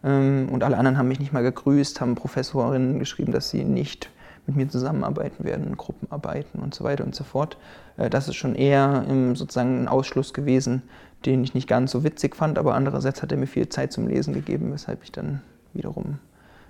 [0.04, 4.10] Ähm, und alle anderen haben mich nicht mal gegrüßt, haben Professorinnen geschrieben, dass sie nicht
[4.46, 7.56] mit mir zusammenarbeiten werden, Gruppenarbeiten und so weiter und so fort.
[7.96, 9.04] Äh, das ist schon eher
[9.34, 10.82] sozusagen ein Ausschluss gewesen,
[11.24, 14.06] den ich nicht ganz so witzig fand, aber andererseits hat er mir viel Zeit zum
[14.06, 15.40] Lesen gegeben, weshalb ich dann
[15.74, 16.20] wiederum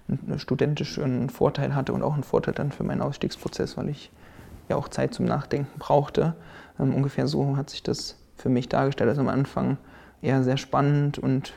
[0.09, 4.11] einen studentischen Vorteil hatte und auch einen Vorteil dann für meinen Ausstiegsprozess, weil ich
[4.69, 6.35] ja auch Zeit zum Nachdenken brauchte.
[6.79, 9.09] Ähm, ungefähr so hat sich das für mich dargestellt.
[9.09, 9.79] Also am Anfang
[10.23, 11.55] eher sehr spannend und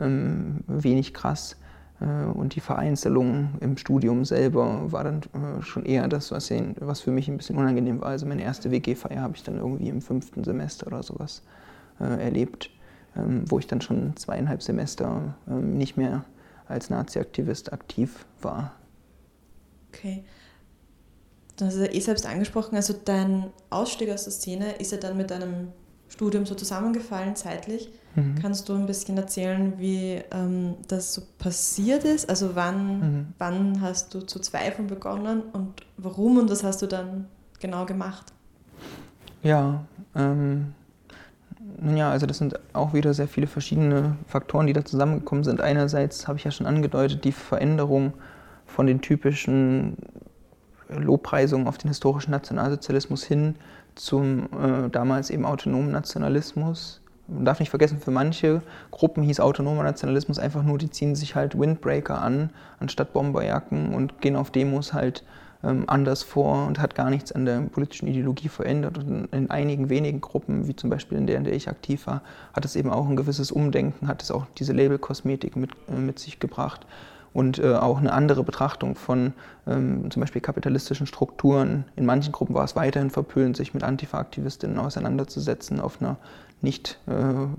[0.00, 1.56] ähm, wenig krass.
[2.00, 7.00] Äh, und die Vereinzelung im Studium selber war dann äh, schon eher das, was, was
[7.00, 8.08] für mich ein bisschen unangenehm war.
[8.08, 11.42] Also meine erste WG-Feier habe ich dann irgendwie im fünften Semester oder sowas
[12.00, 12.70] äh, erlebt,
[13.16, 16.24] ähm, wo ich dann schon zweieinhalb Semester ähm, nicht mehr
[16.68, 18.72] als Nazi-Aktivist aktiv war.
[19.88, 20.24] Okay.
[21.56, 24.98] Du hast es ja eh selbst angesprochen, also dein Ausstieg aus der Szene ist ja
[24.98, 25.68] dann mit deinem
[26.08, 27.90] Studium so zusammengefallen zeitlich.
[28.14, 28.34] Mhm.
[28.40, 32.28] Kannst du ein bisschen erzählen, wie ähm, das so passiert ist?
[32.28, 33.26] Also wann, mhm.
[33.38, 37.28] wann hast du zu zweifeln begonnen und warum und was hast du dann
[37.60, 38.32] genau gemacht?
[39.42, 40.74] Ja, ähm,
[41.94, 45.60] ja, also das sind auch wieder sehr viele verschiedene Faktoren, die da zusammengekommen sind.
[45.60, 48.12] Einerseits habe ich ja schon angedeutet, die Veränderung
[48.66, 49.96] von den typischen
[50.88, 53.56] Lobpreisungen auf den historischen Nationalsozialismus hin
[53.94, 57.00] zum äh, damals eben autonomen Nationalismus.
[57.28, 61.34] Man darf nicht vergessen, für manche Gruppen hieß autonomer Nationalismus einfach nur, die ziehen sich
[61.34, 65.24] halt Windbreaker an, anstatt Bomberjacken und gehen auf Demos halt
[65.62, 68.98] anders vor und hat gar nichts an der politischen Ideologie verändert.
[68.98, 72.22] Und in einigen wenigen Gruppen, wie zum Beispiel in der, in der ich aktiv war,
[72.52, 76.18] hat es eben auch ein gewisses Umdenken, hat es auch diese Labelkosmetik mit, äh, mit
[76.18, 76.86] sich gebracht
[77.32, 79.32] und äh, auch eine andere Betrachtung von
[79.66, 81.84] ähm, zum Beispiel kapitalistischen Strukturen.
[81.96, 86.16] In manchen Gruppen war es weiterhin verpönt, sich mit Antifa-Aktivistinnen auseinanderzusetzen auf einer
[86.60, 87.12] nicht äh,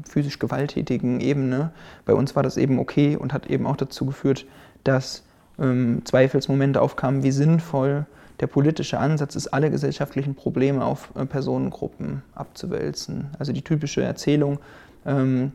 [0.08, 1.72] physisch gewalttätigen Ebene.
[2.06, 4.46] Bei uns war das eben okay und hat eben auch dazu geführt,
[4.84, 5.24] dass
[5.64, 8.06] ähm, Zweifelsmomente aufkamen, wie sinnvoll
[8.40, 13.30] der politische Ansatz ist, alle gesellschaftlichen Probleme auf äh, Personengruppen abzuwälzen.
[13.40, 14.60] Also die typische Erzählung,
[15.06, 15.54] ähm,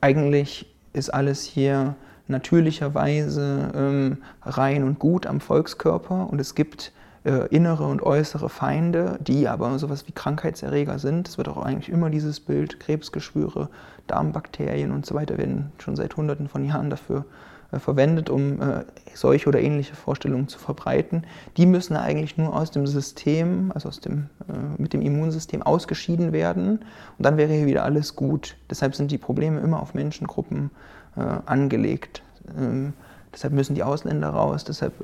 [0.00, 1.94] eigentlich ist alles hier
[2.28, 6.92] natürlicherweise ähm, rein und gut am Volkskörper und es gibt
[7.24, 11.28] äh, innere und äußere Feinde, die aber sowas wie Krankheitserreger sind.
[11.28, 13.68] Es wird auch eigentlich immer dieses Bild, Krebsgeschwüre,
[14.06, 18.84] Darmbakterien und so weiter werden schon seit Hunderten von Jahren dafür äh, verwendet, um äh,
[19.14, 21.24] solche oder ähnliche Vorstellungen zu verbreiten.
[21.56, 26.32] Die müssen eigentlich nur aus dem System, also aus dem, äh, mit dem Immunsystem ausgeschieden
[26.32, 26.80] werden
[27.18, 28.56] und dann wäre hier wieder alles gut.
[28.70, 30.70] Deshalb sind die Probleme immer auf Menschengruppen
[31.44, 32.22] angelegt.
[32.58, 32.94] Ähm,
[33.34, 34.94] deshalb müssen die Ausländer raus, deshalb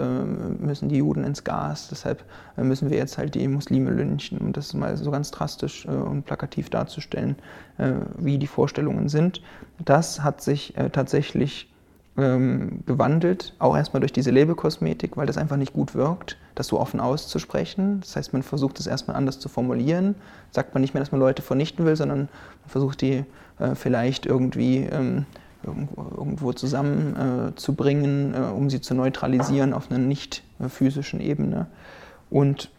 [0.59, 2.25] müssen die Juden ins Gas, deshalb
[2.57, 5.91] äh, müssen wir jetzt halt die Muslime lynchen, um das mal so ganz drastisch äh,
[5.91, 7.37] und plakativ darzustellen,
[7.79, 9.43] äh, wie die Vorstellungen sind.
[9.85, 11.73] Das hat sich äh, tatsächlich
[12.19, 16.81] ähm, gewandelt, auch erstmal durch diese Labelkosmetik, weil das einfach nicht gut wirkt, das so
[16.81, 18.01] offen auszusprechen.
[18.01, 20.17] Das heißt, man versucht es erstmal anders zu formulieren.
[20.51, 22.29] Sagt man nicht mehr, dass man Leute vernichten will, sondern man
[22.67, 23.25] versucht die
[23.61, 25.27] äh, vielleicht irgendwie ähm,
[25.63, 31.67] irgendwo, irgendwo zusammenzubringen, äh, äh, um sie zu neutralisieren auf einer nicht äh, physischen Ebene.
[32.31, 32.71] Und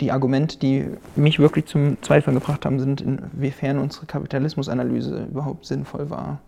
[0.00, 6.08] die Argumente, die mich wirklich zum Zweifeln gebracht haben, sind, inwiefern unsere Kapitalismusanalyse überhaupt sinnvoll
[6.08, 6.40] war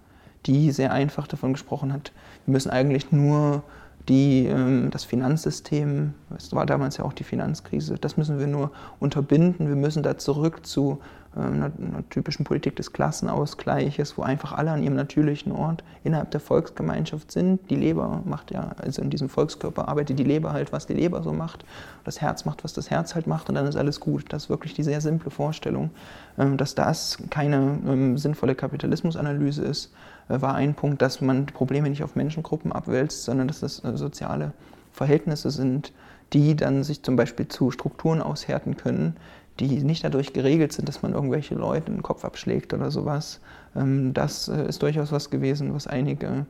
[0.47, 2.13] die sehr einfach davon gesprochen hat,
[2.45, 3.63] wir müssen eigentlich nur
[4.09, 8.71] die, ähm, das Finanzsystem, es war damals ja auch die Finanzkrise, das müssen wir nur
[9.01, 9.69] unterbinden.
[9.69, 11.01] Wir müssen da zurück zu
[11.35, 16.31] äh, einer, einer, typischen Politik des Klassenausgleiches, wo einfach alle an ihrem natürlichen Ort innerhalb
[16.31, 17.69] der Volksgemeinschaft sind.
[17.69, 21.23] Die Leber macht ja, also in diesem Volkskörper arbeitet die Leber halt, was die Leber
[21.25, 21.65] so macht.
[22.05, 24.27] Das Herz macht, was das Herz halt macht und dann ist alles gut.
[24.29, 25.91] Das ist wirklich die sehr simple Vorstellung,
[26.39, 29.91] ähm, dass das keine ähm, sinnvolle Kapitalismusanalyse ist
[30.29, 34.53] war ein Punkt, dass man Probleme nicht auf Menschengruppen abwälzt, sondern dass das äh, soziale
[34.93, 35.93] Verhältnisse sind,
[36.33, 39.17] die dann sich zum Beispiel zu Strukturen aushärten können,
[39.61, 43.41] die nicht dadurch geregelt sind, dass man irgendwelche Leute den Kopf abschlägt oder sowas.
[43.75, 46.47] Ähm, das äh, ist durchaus was gewesen, was einige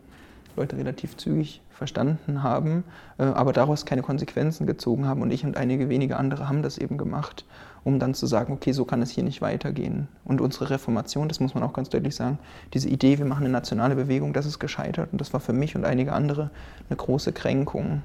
[0.56, 2.82] Leute relativ zügig verstanden haben,
[3.18, 5.20] aber daraus keine Konsequenzen gezogen haben.
[5.20, 7.44] Und ich und einige wenige andere haben das eben gemacht
[7.86, 10.08] um dann zu sagen, okay, so kann es hier nicht weitergehen.
[10.24, 12.40] Und unsere Reformation, das muss man auch ganz deutlich sagen,
[12.74, 15.10] diese Idee, wir machen eine nationale Bewegung, das ist gescheitert.
[15.12, 16.50] Und das war für mich und einige andere
[16.90, 18.02] eine große Kränkung.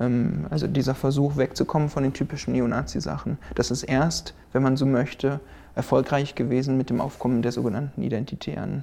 [0.00, 3.38] Ähm, also dieser Versuch wegzukommen von den typischen Neonazi-Sachen.
[3.54, 5.38] Das ist erst, wenn man so möchte,
[5.76, 8.82] erfolgreich gewesen mit dem Aufkommen der sogenannten Identitären.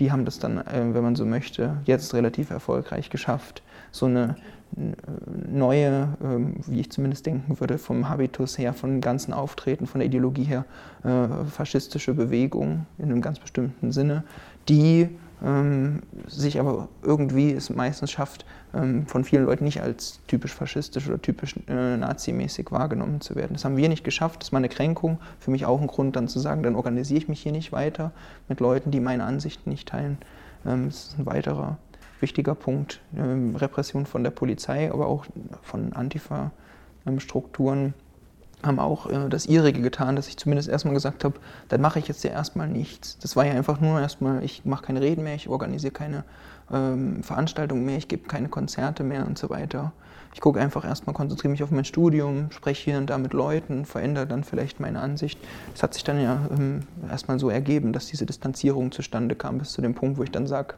[0.00, 3.62] Die haben das dann, äh, wenn man so möchte, jetzt relativ erfolgreich geschafft,
[3.92, 4.36] so eine
[5.50, 10.06] neue, ähm, wie ich zumindest denken würde, vom Habitus her, von ganzen Auftreten, von der
[10.06, 10.64] Ideologie her,
[11.02, 14.24] äh, faschistische Bewegung in einem ganz bestimmten Sinne,
[14.68, 15.08] die
[15.44, 21.08] ähm, sich aber irgendwie es meistens schafft, ähm, von vielen Leuten nicht als typisch faschistisch
[21.08, 23.52] oder typisch äh, nazimäßig wahrgenommen zu werden.
[23.52, 25.18] Das haben wir nicht geschafft, das ist meine Kränkung.
[25.38, 28.12] Für mich auch ein Grund, dann zu sagen, dann organisiere ich mich hier nicht weiter
[28.48, 30.18] mit Leuten, die meine Ansichten nicht teilen.
[30.64, 31.78] Das ist ein weiterer
[32.20, 33.00] wichtiger Punkt.
[33.16, 35.26] Ähm, Repression von der Polizei, aber auch
[35.62, 37.94] von Antifa-Strukturen
[38.62, 41.34] haben auch äh, das ihrige getan, dass ich zumindest erstmal gesagt habe,
[41.68, 43.18] dann mache ich jetzt ja erstmal nichts.
[43.18, 46.24] Das war ja einfach nur erstmal, ich mache keine Reden mehr, ich organisiere keine
[46.72, 49.92] ähm, Veranstaltungen mehr, ich gebe keine Konzerte mehr und so weiter.
[50.34, 53.86] Ich gucke einfach erstmal, konzentriere mich auf mein Studium, spreche hier und da mit Leuten,
[53.86, 55.38] verändere dann vielleicht meine Ansicht.
[55.72, 59.72] Das hat sich dann ja ähm, erstmal so ergeben, dass diese Distanzierung zustande kam, bis
[59.72, 60.74] zu dem Punkt, wo ich dann sage,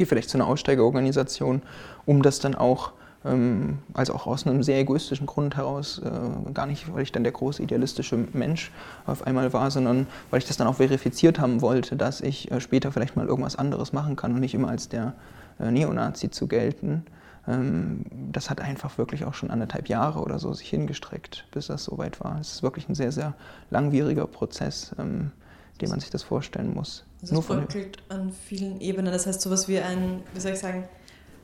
[0.00, 1.60] gehe vielleicht zu einer Aussteigerorganisation,
[2.06, 6.64] um das dann auch, ähm, also auch aus einem sehr egoistischen Grund heraus, äh, gar
[6.64, 8.72] nicht, weil ich dann der große idealistische Mensch
[9.04, 12.62] auf einmal war, sondern weil ich das dann auch verifiziert haben wollte, dass ich äh,
[12.62, 15.12] später vielleicht mal irgendwas anderes machen kann und nicht immer als der
[15.58, 17.04] äh, Neonazi zu gelten.
[17.46, 21.84] Ähm, das hat einfach wirklich auch schon anderthalb Jahre oder so sich hingestreckt, bis das
[21.84, 22.38] soweit war.
[22.40, 23.34] Es ist wirklich ein sehr, sehr
[23.68, 24.94] langwieriger Prozess.
[24.98, 25.32] Ähm,
[25.80, 27.04] dem man sich das vorstellen muss.
[27.22, 29.12] Also es bröckelt an vielen Ebenen.
[29.12, 30.88] Das heißt, sowas wie ein, wie soll ich sagen,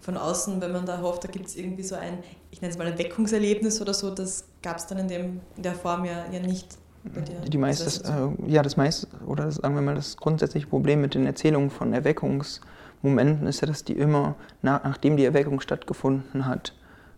[0.00, 2.18] von außen, wenn man da hofft, da gibt es irgendwie so ein,
[2.52, 5.62] ich nenne es mal ein Weckungserlebnis oder so, das gab es dann in, dem, in
[5.64, 6.78] der Form ja, ja nicht.
[7.48, 11.14] Die meiste, das, äh, ja, das meiste, oder sagen wir mal, das grundsätzliche Problem mit
[11.14, 16.72] den Erzählungen von Erweckungsmomenten ist ja, dass die immer, nach, nachdem die Erweckung stattgefunden hat,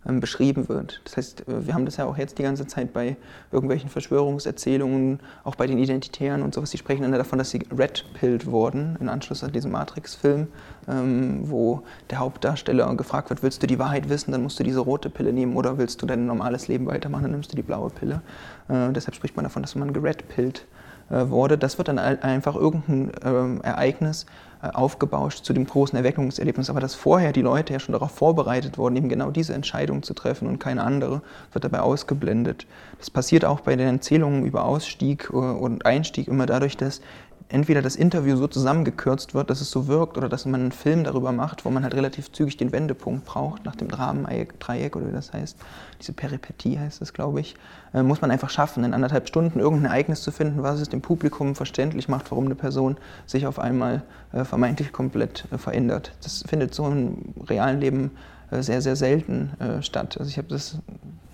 [0.09, 1.01] beschrieben wird.
[1.05, 3.17] Das heißt, äh, wir haben das ja auch jetzt die ganze Zeit bei
[3.53, 8.47] irgendwelchen Verschwörungserzählungen, auch bei den Identitären und sowas, die sprechen dann davon, dass sie red-pilled
[8.47, 10.49] wurden, in Anschluss an diesen Matrix-Film,
[10.89, 14.81] ähm, wo der Hauptdarsteller gefragt wird, willst du die Wahrheit wissen, dann musst du diese
[14.81, 17.91] rote Pille nehmen oder willst du dein normales Leben weitermachen, dann nimmst du die blaue
[17.91, 18.23] Pille.
[18.69, 20.67] Äh, deshalb spricht man davon, dass man geredpillt
[21.11, 21.59] äh, wurde.
[21.59, 24.27] Das wird dann einfach irgendein ähm, Ereignis
[24.61, 26.71] aufgebauscht zu dem großen Erweckungserlebnis.
[26.71, 30.15] Aber dass vorher die Leute ja schon darauf vorbereitet wurden, eben genau diese Entscheidung zu
[30.15, 32.67] treffen und keine andere, wird dabei ausgeblendet.
[32.99, 37.01] Das passiert auch bei den Erzählungen über Ausstieg äh, und Einstieg immer dadurch, dass
[37.49, 41.05] entweder das Interview so zusammengekürzt wird, dass es so wirkt, oder dass man einen Film
[41.05, 45.13] darüber macht, wo man halt relativ zügig den Wendepunkt braucht, nach dem Dramen-Dreieck oder wie
[45.13, 45.57] das heißt,
[46.01, 47.57] diese Peripetie heißt das, glaube ich,
[47.95, 51.01] äh, muss man einfach schaffen, in anderthalb Stunden irgendein Ereignis zu finden, was es dem
[51.01, 56.13] Publikum verständlich macht, warum eine Person sich auf einmal äh, vermeintlich komplett äh, verändert.
[56.23, 58.11] Das findet so im realen Leben
[58.51, 60.17] sehr, sehr selten äh, statt.
[60.19, 60.79] Also ich habe das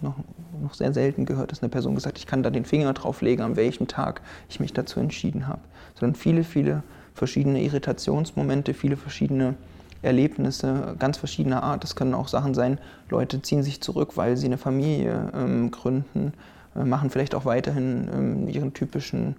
[0.00, 0.16] noch,
[0.60, 3.44] noch sehr selten gehört, dass eine Person gesagt hat, ich kann da den Finger drauflegen,
[3.44, 5.60] an welchem Tag ich mich dazu entschieden habe.
[5.94, 6.82] Sondern viele, viele
[7.14, 9.54] verschiedene Irritationsmomente, viele verschiedene
[10.02, 11.82] Erlebnisse ganz verschiedener Art.
[11.82, 16.32] Das können auch Sachen sein, Leute ziehen sich zurück, weil sie eine Familie ähm, gründen,
[16.76, 19.36] äh, machen vielleicht auch weiterhin ähm, ihren typischen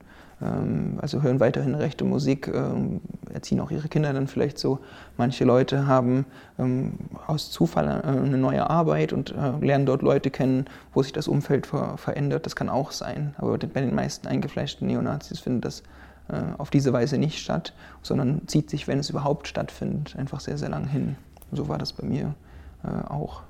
[1.02, 3.02] also hören weiterhin rechte Musik, ähm,
[3.34, 4.80] erziehen auch ihre Kinder dann vielleicht so.
[5.18, 6.26] Manche Leute haben
[6.60, 6.94] ähm,
[7.28, 11.28] aus Zufall äh, eine neue Arbeit und äh, lernen dort Leute kennen, wo sich das
[11.28, 12.46] Umfeld verändert.
[12.46, 13.36] Das kann auch sein.
[13.38, 15.84] Aber bei den meisten eingefleischten Neonazis findet das
[16.30, 20.58] äh, auf diese Weise nicht statt, sondern zieht sich, wenn es überhaupt stattfindet, einfach sehr,
[20.58, 21.16] sehr lang hin.
[21.52, 22.34] So war das bei mir
[23.10, 23.42] auch.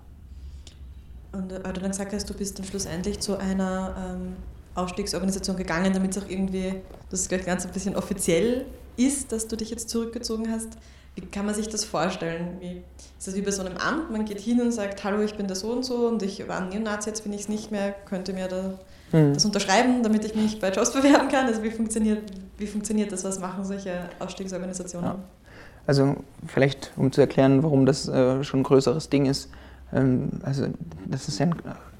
[1.34, 4.36] Und weil du dann gesagt hast, du bist dann schlussendlich zu einer ähm
[4.76, 6.76] Ausstiegsorganisation gegangen, damit es auch irgendwie,
[7.10, 8.66] das Ganze ein bisschen offiziell
[8.98, 10.78] ist, dass du dich jetzt zurückgezogen hast.
[11.16, 12.58] Wie kann man sich das vorstellen?
[12.60, 12.82] Wie,
[13.18, 14.12] ist das wie bei so einem Amt?
[14.12, 16.62] Man geht hin und sagt, hallo, ich bin der so und so und ich war
[16.62, 18.78] ein Neonazi, jetzt bin ich es nicht mehr, könnte mir da
[19.18, 19.34] mhm.
[19.34, 21.46] das unterschreiben, damit ich mich bei Jobs bewerben kann?
[21.46, 22.24] Also wie funktioniert,
[22.58, 23.24] wie funktioniert das?
[23.24, 25.12] Was machen solche Ausstiegsorganisationen?
[25.12, 25.20] Ja.
[25.88, 29.50] Also vielleicht, um zu erklären, warum das äh, schon ein größeres Ding ist.
[29.94, 30.68] Ähm, also
[31.06, 31.56] das ist ja ein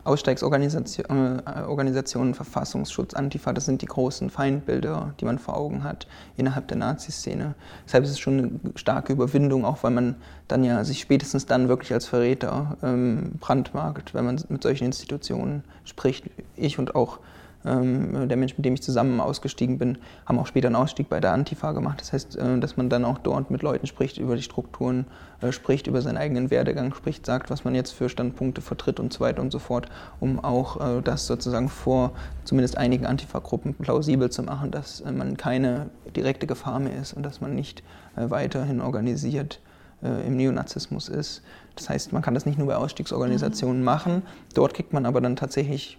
[0.06, 6.68] Aussteigsorganisationen, äh, Verfassungsschutz, Antifa, das sind die großen Feindbilder, die man vor Augen hat innerhalb
[6.68, 7.56] der Nazi-Szene.
[7.86, 10.16] Deshalb ist es schon eine starke Überwindung, auch weil man
[10.48, 15.64] dann ja sich spätestens dann wirklich als Verräter ähm, brandmarkt, wenn man mit solchen Institutionen
[15.84, 16.26] spricht.
[16.56, 17.20] Ich und auch
[17.66, 19.98] der Mensch, mit dem ich zusammen ausgestiegen bin,
[20.28, 22.00] haben auch später einen Ausstieg bei der Antifa gemacht.
[22.00, 25.08] Das heißt, äh, dass man dann auch dort mit Leuten spricht, über die Strukturen
[25.42, 29.12] äh, spricht, über seinen eigenen Werdegang spricht, sagt, was man jetzt für Standpunkte vertritt und
[29.12, 29.88] so weiter und so fort,
[30.20, 32.12] um auch äh, das sozusagen vor
[32.44, 37.42] zumindest einigen Antifa-Gruppen plausibel zu machen, dass man keine direkte Gefahr mehr ist und dass
[37.42, 37.82] man nicht
[38.16, 39.60] weiterhin organisiert
[40.02, 41.42] im Neonazismus ist.
[41.76, 43.86] Das heißt, man kann das nicht nur bei Ausstiegsorganisationen mhm.
[43.86, 44.22] machen.
[44.54, 45.98] Dort kriegt man aber dann tatsächlich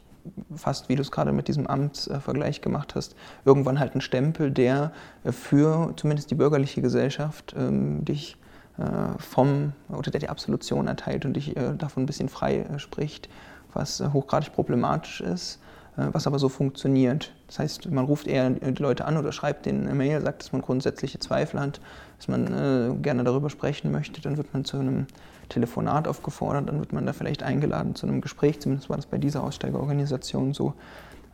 [0.55, 4.93] fast wie du es gerade mit diesem Amtsvergleich gemacht hast, irgendwann halt ein Stempel, der
[5.25, 8.37] äh, für zumindest die bürgerliche Gesellschaft ähm, dich
[8.79, 12.79] äh, vom, oder der die Absolution erteilt und dich äh, davon ein bisschen frei äh,
[12.79, 13.29] spricht,
[13.73, 15.61] was äh, hochgradig problematisch ist,
[15.97, 17.33] äh, was aber so funktioniert.
[17.47, 20.53] Das heißt, man ruft eher die Leute an oder schreibt denen eine Mail, sagt, dass
[20.53, 21.81] man grundsätzliche Zweifel hat,
[22.19, 25.07] dass man gerne darüber sprechen möchte, dann wird man zu einem
[25.49, 29.19] Telefonat aufgefordert, dann wird man da vielleicht eingeladen zu einem Gespräch, zumindest war das bei
[29.19, 30.75] dieser Aussteigerorganisation so.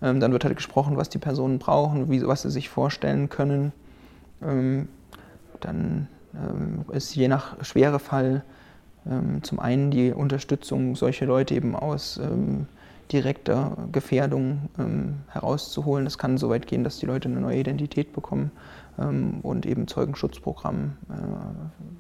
[0.03, 3.73] Ähm, dann wird halt gesprochen, was die Personen brauchen, wie, was sie sich vorstellen können.
[4.43, 4.89] Ähm,
[5.61, 8.45] dann ähm, ist je nach Schwerefall
[9.07, 12.67] ähm, zum einen die Unterstützung solcher Leute eben aus ähm,
[13.13, 16.05] direkter Gefährdung ähm, herauszuholen.
[16.05, 18.51] Das kann so weit gehen, dass die Leute eine neue Identität bekommen
[19.43, 21.15] und eben Zeugenschutzprogramm äh,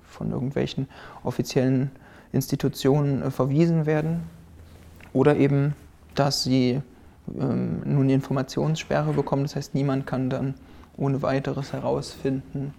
[0.05, 0.89] von irgendwelchen
[1.25, 1.91] offiziellen
[2.33, 4.25] Institutionen äh, verwiesen werden
[5.13, 5.75] oder eben,
[6.15, 6.81] dass sie
[7.39, 9.45] ähm, nun eine Informationssperre bekommen.
[9.45, 10.55] Das heißt, niemand kann dann
[10.97, 12.75] ohne weiteres herausfinden,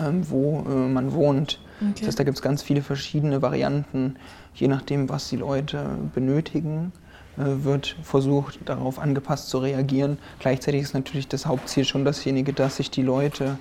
[0.00, 1.60] ähm, wo äh, man wohnt.
[1.80, 1.92] Okay.
[1.98, 4.16] Das heißt, da gibt es ganz viele verschiedene Varianten,
[4.54, 6.92] je nachdem, was die Leute benötigen
[7.36, 10.18] äh, wird versucht, darauf angepasst zu reagieren.
[10.38, 13.58] Gleichzeitig ist natürlich das Hauptziel schon dasjenige, dass sich die Leute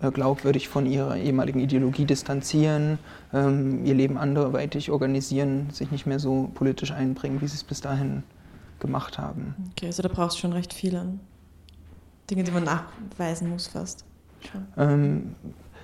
[0.00, 2.98] äh, glaubwürdig von ihrer ehemaligen Ideologie distanzieren,
[3.32, 7.80] ähm, ihr Leben anderweitig organisieren, sich nicht mehr so politisch einbringen, wie sie es bis
[7.80, 8.22] dahin
[8.78, 9.54] gemacht haben.
[9.70, 11.06] Okay, also da brauchst du schon recht viele
[12.30, 14.04] Dinge, die man nachweisen muss fast.
[14.76, 15.34] Ähm,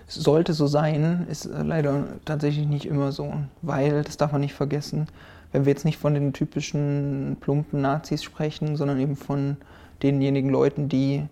[0.07, 4.55] sollte so sein, ist äh, leider tatsächlich nicht immer so, weil, das darf man nicht
[4.55, 5.07] vergessen,
[5.53, 9.57] wenn wir jetzt nicht von den typischen plumpen Nazis sprechen, sondern eben von
[10.03, 11.27] denjenigen Leuten, die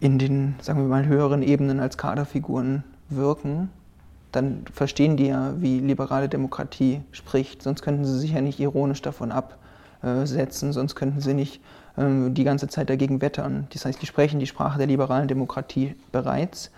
[0.00, 3.70] in den, sagen wir mal, höheren Ebenen als Kaderfiguren wirken,
[4.32, 7.62] dann verstehen die ja, wie liberale Demokratie spricht.
[7.62, 11.60] Sonst könnten sie sich ja nicht ironisch davon absetzen, sonst könnten sie nicht
[11.96, 13.66] ähm, die ganze Zeit dagegen wettern.
[13.72, 16.70] Das heißt, die sprechen die Sprache der liberalen Demokratie bereits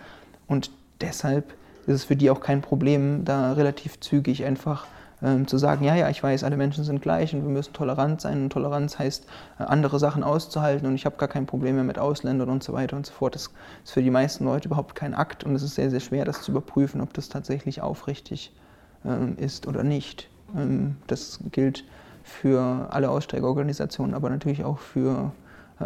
[0.47, 0.71] und
[1.01, 1.55] deshalb
[1.87, 4.87] ist es für die auch kein Problem, da relativ zügig einfach
[5.23, 8.21] ähm, zu sagen, ja, ja, ich weiß, alle Menschen sind gleich und wir müssen tolerant
[8.21, 8.45] sein.
[8.45, 9.27] Und Toleranz heißt,
[9.59, 12.73] äh, andere Sachen auszuhalten und ich habe gar kein Problem mehr mit Ausländern und so
[12.73, 13.35] weiter und so fort.
[13.35, 13.51] Das
[13.85, 16.43] ist für die meisten Leute überhaupt kein Akt und es ist sehr, sehr schwer, das
[16.43, 18.53] zu überprüfen, ob das tatsächlich aufrichtig
[19.05, 20.29] ähm, ist oder nicht.
[20.57, 21.85] Ähm, das gilt
[22.23, 25.33] für alle Aussteigerorganisationen, aber natürlich auch für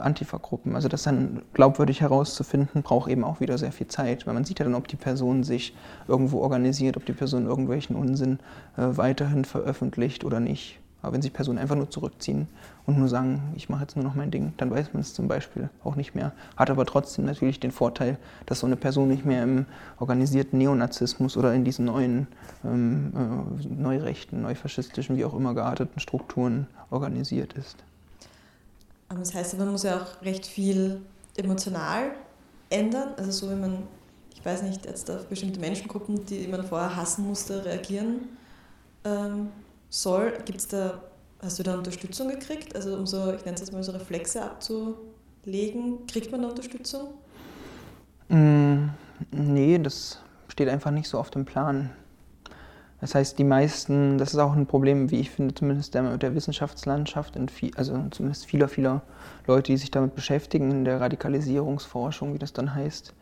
[0.02, 0.74] Antifa-Gruppen.
[0.74, 4.58] Also das dann glaubwürdig herauszufinden, braucht eben auch wieder sehr viel Zeit, weil man sieht
[4.58, 5.74] ja dann, ob die Person sich
[6.08, 8.38] irgendwo organisiert, ob die Person irgendwelchen Unsinn
[8.76, 10.80] äh, weiterhin veröffentlicht oder nicht.
[11.04, 12.48] Aber wenn sich Personen einfach nur zurückziehen
[12.86, 15.28] und nur sagen, ich mache jetzt nur noch mein Ding, dann weiß man es zum
[15.28, 16.32] Beispiel auch nicht mehr.
[16.56, 18.16] Hat aber trotzdem natürlich den Vorteil,
[18.46, 19.66] dass so eine Person nicht mehr im
[19.98, 22.26] organisierten Neonazismus oder in diesen neuen
[22.64, 27.84] ähm, äh, neurechten, neufaschistischen, wie auch immer gearteten Strukturen organisiert ist.
[29.08, 31.00] Das heißt, man muss ja auch recht viel
[31.36, 32.12] emotional
[32.70, 33.14] ändern.
[33.16, 33.84] Also so wie man,
[34.32, 38.28] ich ich weiß nicht, jetzt auf bestimmte Menschengruppen, die man vorher hassen musste, reagieren
[39.04, 39.48] ähm,
[39.88, 40.34] soll.
[40.44, 41.00] Gibt's da,
[41.42, 42.76] hast du da Unterstützung gekriegt?
[42.76, 47.14] Also um so, ich nenne es jetzt mal so Reflexe abzulegen, kriegt man da Unterstützung?
[48.28, 48.88] Mm,
[49.30, 51.90] nee, das steht einfach nicht so auf dem Plan.
[53.04, 56.34] Das heißt, die meisten, das ist auch ein Problem, wie ich finde, zumindest der, der
[56.34, 59.02] Wissenschaftslandschaft, viel, also zumindest vieler, vieler
[59.46, 63.12] Leute, die sich damit beschäftigen, in der Radikalisierungsforschung, wie das dann heißt,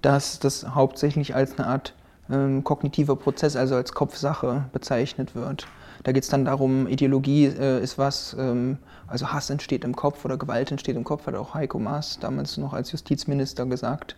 [0.00, 1.94] dass das hauptsächlich als eine Art
[2.30, 5.66] ähm, kognitiver Prozess, also als Kopfsache bezeichnet wird.
[6.04, 10.24] Da geht es dann darum, Ideologie äh, ist was, ähm, also Hass entsteht im Kopf
[10.24, 14.14] oder Gewalt entsteht im Kopf, hat auch Heiko Maas damals noch als Justizminister gesagt.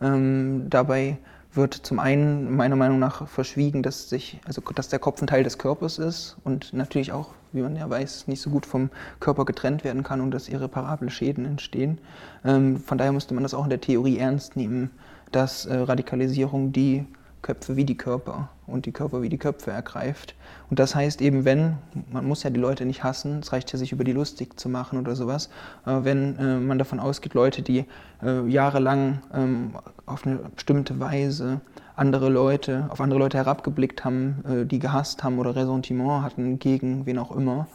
[0.00, 1.18] Ähm, dabei
[1.54, 5.44] wird zum einen meiner Meinung nach verschwiegen, dass, sich, also, dass der Kopf ein Teil
[5.44, 8.90] des Körpers ist und natürlich auch, wie man ja weiß, nicht so gut vom
[9.20, 11.98] Körper getrennt werden kann und dass irreparable Schäden entstehen.
[12.44, 14.90] Ähm, von daher müsste man das auch in der Theorie ernst nehmen,
[15.30, 17.06] dass äh, Radikalisierung die
[17.42, 20.34] Köpfe wie die Körper und die Körper wie die Köpfe ergreift.
[20.70, 21.76] Und das heißt eben, wenn,
[22.10, 24.68] man muss ja die Leute nicht hassen, es reicht ja, sich über die lustig zu
[24.68, 25.50] machen oder sowas,
[25.84, 27.84] wenn äh, man davon ausgeht, Leute, die
[28.22, 29.72] äh, jahrelang ähm,
[30.06, 31.60] auf eine bestimmte Weise
[31.96, 37.06] andere Leute, auf andere Leute herabgeblickt haben, äh, die gehasst haben oder Ressentiment hatten gegen
[37.06, 37.66] wen auch immer,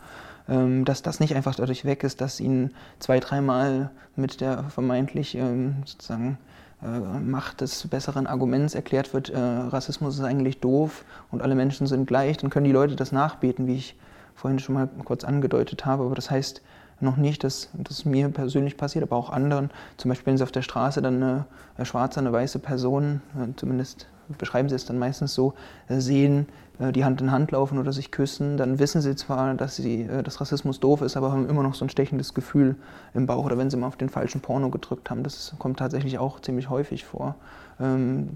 [0.49, 5.35] ähm, dass das nicht einfach dadurch weg ist, dass ihnen zwei, dreimal mit der vermeintlich
[5.35, 6.37] ähm, sozusagen
[6.79, 12.05] Macht des besseren Arguments erklärt wird, äh, Rassismus ist eigentlich doof und alle Menschen sind
[12.05, 13.95] gleich, dann können die Leute das nachbeten, wie ich
[14.35, 16.03] vorhin schon mal kurz angedeutet habe.
[16.03, 16.61] Aber das heißt
[16.99, 19.71] noch nicht, dass das mir persönlich passiert, aber auch anderen.
[19.97, 23.47] Zum Beispiel, wenn sie auf der Straße dann eine, eine schwarze, eine weiße Person, äh,
[23.55, 24.07] zumindest
[24.37, 25.53] beschreiben sie es dann meistens so,
[25.87, 29.55] äh, sehen, äh, die Hand in Hand laufen oder sich küssen, dann wissen sie zwar,
[29.55, 32.75] dass, sie, äh, dass Rassismus doof ist, aber haben immer noch so ein stechendes Gefühl
[33.13, 35.23] im Bauch oder wenn sie mal auf den falschen Porno gedrückt haben.
[35.23, 37.35] Das kommt tatsächlich auch ziemlich häufig vor.
[37.79, 38.29] Ähm,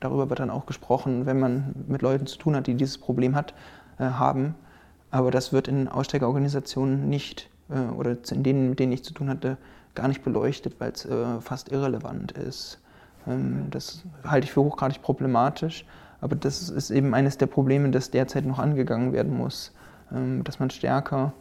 [0.00, 3.34] darüber wird dann auch gesprochen, wenn man mit Leuten zu tun hat, die dieses Problem
[3.34, 3.52] hat,
[3.98, 4.54] äh, haben.
[5.10, 9.28] Aber das wird in Aussteigerorganisationen nicht, äh, oder in denen, mit denen ich zu tun
[9.28, 9.58] hatte,
[9.94, 12.80] gar nicht beleuchtet, weil es äh, fast irrelevant ist.
[13.26, 15.84] Ähm, das halte ich für hochgradig problematisch.
[16.24, 19.72] Aber das ist eben eines der Probleme, das derzeit noch angegangen werden muss,
[20.10, 21.34] ähm, dass man stärker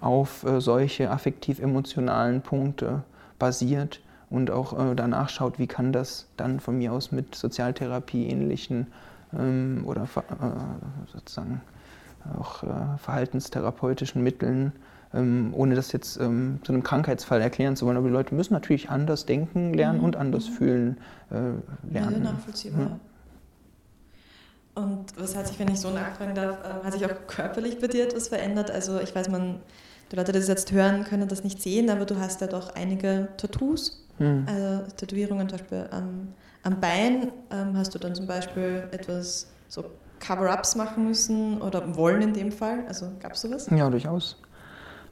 [0.00, 3.02] auf äh, solche affektiv-emotionalen Punkte
[3.40, 8.86] basiert und auch äh, danach schaut, wie kann das dann von mir aus mit Sozialtherapie-ähnlichen
[9.36, 11.60] ähm, oder äh, sozusagen
[12.38, 12.62] auch
[12.98, 14.72] verhaltenstherapeutischen Mitteln,
[15.14, 17.96] ähm, ohne das jetzt zu einem Krankheitsfall erklären zu wollen.
[17.96, 20.04] Aber die Leute müssen natürlich anders denken lernen mhm.
[20.04, 20.52] und anders mhm.
[20.52, 20.96] fühlen
[21.30, 22.24] lernen.
[22.24, 22.82] Ja, nachvollziehbar.
[22.82, 23.00] Ja.
[24.78, 27.88] Und was hat sich, wenn ich so nachfragen darf, äh, hat sich auch körperlich bei
[27.88, 28.70] dir etwas verändert?
[28.70, 29.58] Also ich weiß, man,
[30.12, 32.74] die Leute, die das jetzt hören, können das nicht sehen, aber du hast ja doch
[32.76, 34.46] einige Tattoos, hm.
[34.46, 36.28] also Tätowierungen zum Beispiel am,
[36.62, 37.32] am Bein.
[37.50, 39.84] Ähm, hast du dann zum Beispiel etwas so
[40.20, 42.84] Cover-ups machen müssen oder wollen in dem Fall?
[42.86, 43.68] Also gab es sowas?
[43.74, 44.36] Ja, durchaus.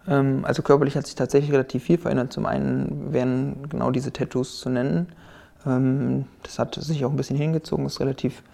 [0.07, 2.33] Ähm, also körperlich hat sich tatsächlich relativ viel verändert.
[2.33, 5.09] Zum einen wären genau diese Tattoos zu nennen.
[5.67, 8.45] Ähm, das hat sich auch ein bisschen hingezogen, ist relativ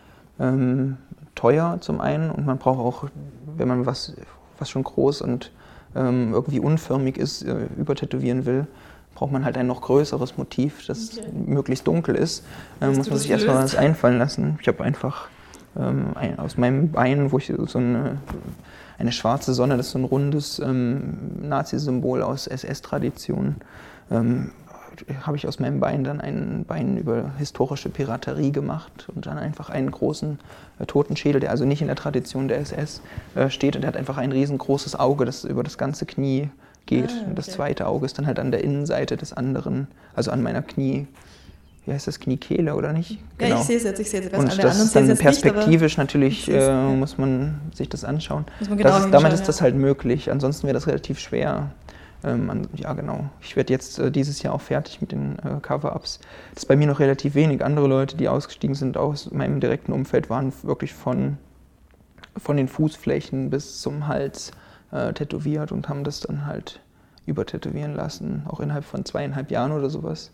[0.40, 0.96] ähm,
[1.34, 3.10] teuer zum einen und man braucht auch,
[3.56, 4.14] wenn man was,
[4.58, 5.50] was schon groß und
[5.94, 8.66] ähm, irgendwie unförmig ist, äh, übertätowieren will,
[9.14, 11.28] braucht man halt ein noch größeres Motiv, das okay.
[11.46, 12.44] möglichst dunkel ist.
[12.80, 14.58] Ähm, muss man sich erstmal was einfallen lassen.
[14.60, 15.28] Ich habe einfach
[15.78, 18.18] ähm, ein, aus meinem Bein, wo ich so eine,
[18.98, 23.56] eine schwarze Sonne, das ist so ein rundes ähm, Nazi-Symbol aus SS-Tradition,
[24.10, 24.52] ähm,
[25.22, 29.70] habe ich aus meinem Bein dann ein Bein über historische Piraterie gemacht und dann einfach
[29.70, 30.38] einen großen
[30.78, 33.02] äh, Totenschädel, der also nicht in der Tradition der SS
[33.34, 36.50] äh, steht und der hat einfach ein riesengroßes Auge, das über das ganze Knie
[36.86, 37.10] geht.
[37.10, 37.24] Ah, okay.
[37.28, 40.62] Und das zweite Auge ist dann halt an der Innenseite des anderen, also an meiner
[40.62, 41.06] Knie.
[41.84, 42.20] Wie heißt das?
[42.20, 43.18] Kniekehle oder nicht?
[43.38, 43.56] Genau.
[43.56, 44.38] Ja, ich sehe es jetzt, ich sehe es jetzt.
[44.38, 48.44] Und das ist dann perspektivisch nicht, natürlich, äh, muss man sich das anschauen.
[48.68, 51.72] Man genau das ist, damit ist das halt möglich, ansonsten wäre das relativ schwer.
[52.24, 53.30] Ähm, ja, genau.
[53.40, 56.20] Ich werde jetzt äh, dieses Jahr auch fertig mit den äh, Cover-Ups.
[56.54, 57.64] Das ist bei mir noch relativ wenig.
[57.64, 61.38] Andere Leute, die ausgestiegen sind aus meinem direkten Umfeld, waren wirklich von,
[62.36, 64.52] von den Fußflächen bis zum Hals
[64.92, 66.80] äh, tätowiert und haben das dann halt
[67.26, 70.32] übertätowieren lassen, auch innerhalb von zweieinhalb Jahren oder sowas,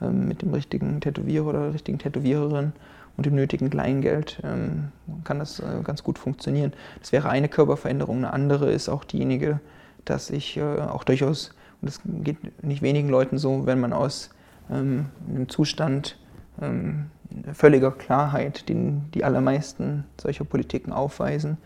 [0.00, 2.72] ähm, mit dem richtigen Tätowierer oder der richtigen Tätowiererin
[3.16, 4.92] und dem nötigen Kleingeld ähm,
[5.24, 6.72] kann das äh, ganz gut funktionieren.
[7.00, 8.18] Das wäre eine Körperveränderung.
[8.18, 9.60] Eine andere ist auch diejenige,
[10.04, 14.30] dass ich äh, auch durchaus, und das geht nicht wenigen Leuten so, wenn man aus
[14.70, 16.18] ähm, einem Zustand
[16.60, 17.06] ähm,
[17.52, 21.58] völliger Klarheit, den die allermeisten solcher Politiken aufweisen,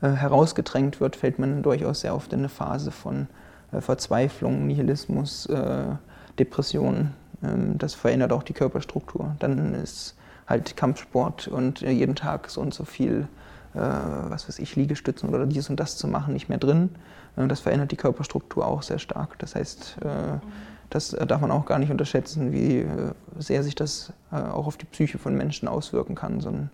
[0.00, 3.26] äh, herausgedrängt wird, fällt man durchaus sehr oft in eine Phase von
[3.72, 5.86] äh, Verzweiflung, Nihilismus, äh,
[6.38, 7.10] Depression.
[7.42, 9.34] Ähm, das verändert auch die Körperstruktur.
[9.38, 10.16] Dann ist
[10.46, 13.28] halt Kampfsport und äh, jeden Tag so und so viel,
[13.74, 16.90] äh, was weiß ich, Liegestützen oder dies und das zu machen, nicht mehr drin.
[17.38, 19.38] Äh, das verändert die Körperstruktur auch sehr stark.
[19.38, 20.38] Das heißt, äh,
[20.90, 24.76] das darf man auch gar nicht unterschätzen, wie äh, sehr sich das äh, auch auf
[24.76, 26.70] die Psyche von Menschen auswirken kann, so ein,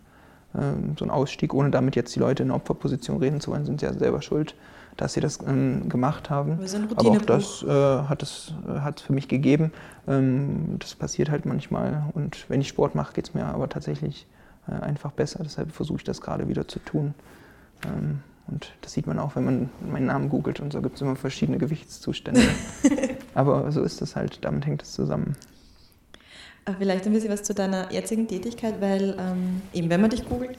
[0.57, 3.81] ähm, so ein Ausstieg, ohne damit jetzt die Leute in Opferposition reden zu wollen, sind
[3.81, 4.55] sie ja selber schuld
[4.97, 6.59] dass sie das ähm, gemacht haben.
[6.97, 9.73] Aber auch das äh, hat es äh, hat für mich gegeben.
[10.07, 12.05] Ähm, das passiert halt manchmal.
[12.15, 14.27] Und wenn ich Sport mache, geht es mir aber tatsächlich
[14.69, 15.41] äh, einfach besser.
[15.43, 17.15] Deshalb versuche ich das gerade wieder zu tun.
[18.47, 21.17] Und das sieht man auch, wenn man meinen Namen googelt und so gibt es immer
[21.17, 22.43] verschiedene Gewichtszustände.
[23.35, 25.37] aber so ist das halt, damit hängt es zusammen.
[26.79, 30.59] Vielleicht ein bisschen was zu deiner jetzigen Tätigkeit, weil ähm, eben wenn man dich googelt,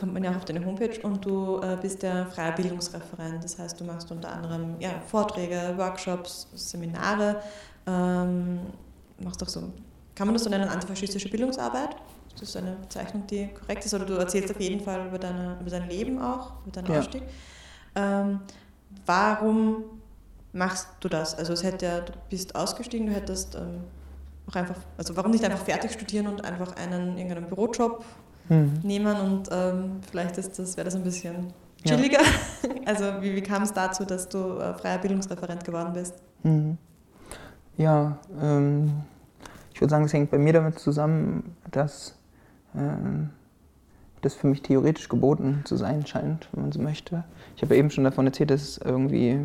[0.00, 3.44] kommt man ja auch auf deine Homepage und du äh, bist der freie Bildungsreferent.
[3.44, 7.42] Das heißt, du machst unter anderem ja, Vorträge, Workshops, Seminare,
[7.86, 8.60] ähm,
[9.18, 9.72] machst auch so,
[10.14, 11.96] kann man das so nennen, antifaschistische Bildungsarbeit?
[12.32, 15.58] Das ist eine Bezeichnung, die korrekt ist, oder du erzählst auf jeden Fall über, deine,
[15.60, 16.98] über dein Leben auch, über deinen ja.
[16.98, 17.22] Ausstieg.
[17.94, 18.40] Ähm,
[19.06, 19.84] warum
[20.52, 21.36] machst du das?
[21.36, 23.84] Also es hätte ja, du bist ausgestiegen, du hättest ähm,
[24.48, 28.04] auch einfach, also warum nicht einfach fertig studieren und einfach einen irgendeinen Bürojob
[28.48, 28.80] mhm.
[28.82, 31.52] nehmen und ähm, vielleicht ist das, wäre das ein bisschen
[31.84, 32.22] chilliger.
[32.22, 32.28] Ja.
[32.86, 36.14] Also wie, wie kam es dazu, dass du äh, freier Bildungsreferent geworden bist?
[36.42, 36.76] Mhm.
[37.76, 39.02] Ja, ähm,
[39.72, 42.16] ich würde sagen, es hängt bei mir damit zusammen, dass
[44.22, 47.24] das für mich theoretisch geboten zu sein scheint, wenn man so möchte.
[47.56, 49.40] Ich habe eben schon davon erzählt, dass es irgendwie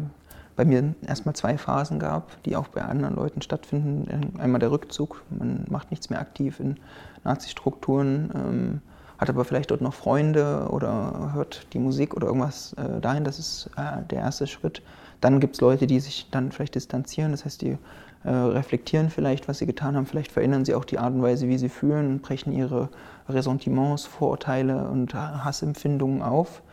[0.56, 4.38] bei mir erstmal zwei Phasen gab, die auch bei anderen Leuten stattfinden.
[4.40, 6.78] Einmal der Rückzug, man macht nichts mehr aktiv in
[7.24, 8.32] Nazi-Strukturen.
[8.34, 8.82] Ähm,
[9.18, 13.24] hat aber vielleicht dort noch Freunde oder hört die Musik oder irgendwas äh, dahin.
[13.24, 14.82] Das ist äh, der erste Schritt.
[15.22, 17.32] Dann gibt es Leute, die sich dann vielleicht distanzieren.
[17.32, 17.78] Das heißt, die
[18.26, 20.08] äh, reflektieren vielleicht, was sie getan haben.
[20.08, 22.90] Vielleicht verändern sie auch die Art und Weise, wie sie fühlen brechen ihre
[23.30, 26.64] Ressentiments, Vorurteile und Hassempfindungen auf.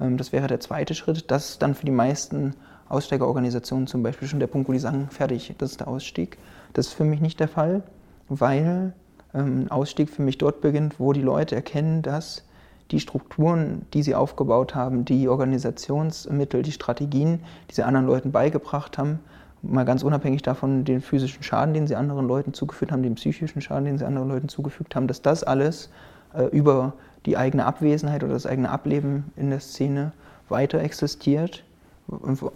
[0.00, 1.30] Ähm, das wäre der zweite Schritt.
[1.30, 2.54] Das ist dann für die meisten
[2.88, 6.38] Aussteigerorganisationen zum Beispiel schon der Punkt, wo die sagen, fertig, das ist der Ausstieg.
[6.74, 7.82] Das ist für mich nicht der Fall,
[8.28, 8.92] weil
[9.34, 12.44] ähm, ein Ausstieg für mich dort beginnt, wo die Leute erkennen, dass
[12.90, 18.98] die Strukturen, die sie aufgebaut haben, die Organisationsmittel, die Strategien, die sie anderen Leuten beigebracht
[18.98, 19.20] haben,
[19.62, 23.60] mal ganz unabhängig davon, den physischen Schaden, den sie anderen Leuten zugefügt haben, den psychischen
[23.60, 25.90] Schaden, den sie anderen Leuten zugefügt haben, dass das alles
[26.34, 26.94] äh, über
[27.26, 30.12] die eigene Abwesenheit oder das eigene Ableben in der Szene
[30.48, 31.64] weiter existiert,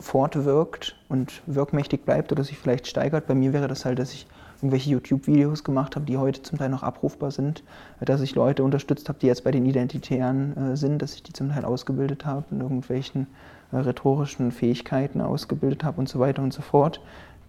[0.01, 3.27] fortwirkt und wirkmächtig bleibt oder sich vielleicht steigert.
[3.27, 4.27] Bei mir wäre das halt, dass ich
[4.59, 7.63] irgendwelche YouTube-Videos gemacht habe, die heute zum Teil noch abrufbar sind,
[8.01, 11.33] dass ich Leute unterstützt habe, die jetzt bei den Identitären äh, sind, dass ich die
[11.33, 13.27] zum Teil ausgebildet habe, in irgendwelchen
[13.75, 17.01] rhetorischen Fähigkeiten ausgebildet habe und so weiter und so fort.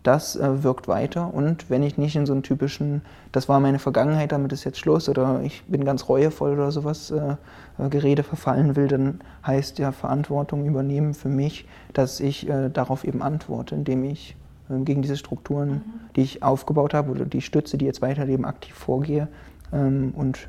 [0.04, 3.02] Das äh, wirkt weiter und wenn ich nicht in so einen typischen,
[3.32, 7.10] das war meine Vergangenheit, damit ist jetzt Schluss oder ich bin ganz reuevoll oder sowas
[7.10, 7.38] äh,
[7.80, 13.04] äh, Gerede verfallen will, dann heißt ja Verantwortung übernehmen für mich, dass ich äh, darauf
[13.04, 14.36] eben antworte, indem ich
[14.68, 15.84] gegen diese Strukturen, mhm.
[16.16, 19.28] die ich aufgebaut habe oder die Stütze, die jetzt weiterleben, aktiv vorgehe
[19.72, 20.48] ähm, und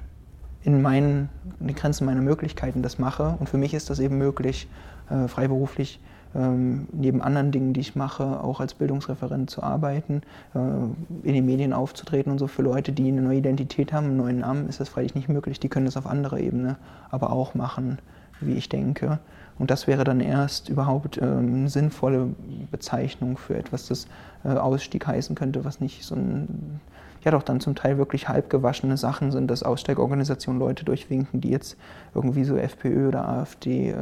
[0.62, 1.28] in, meinen,
[1.60, 3.36] in den Grenzen meiner Möglichkeiten das mache.
[3.38, 4.68] Und für mich ist das eben möglich,
[5.10, 6.00] äh, freiberuflich
[6.36, 10.22] ähm, neben anderen Dingen, die ich mache, auch als Bildungsreferent zu arbeiten,
[10.54, 12.46] äh, in den Medien aufzutreten und so.
[12.46, 15.60] Für Leute, die eine neue Identität haben, einen neuen Namen, ist das freilich nicht möglich.
[15.60, 16.76] Die können das auf anderer Ebene
[17.10, 17.98] aber auch machen,
[18.40, 19.18] wie ich denke.
[19.58, 22.28] Und das wäre dann erst überhaupt ähm, eine sinnvolle
[22.70, 24.06] Bezeichnung für etwas, das
[24.44, 26.80] äh, Ausstieg heißen könnte, was nicht so ein,
[27.24, 31.78] ja doch dann zum Teil wirklich halbgewaschene Sachen sind, dass Aussteigorganisationen Leute durchwinken, die jetzt
[32.14, 33.94] irgendwie so FPÖ oder AfD äh,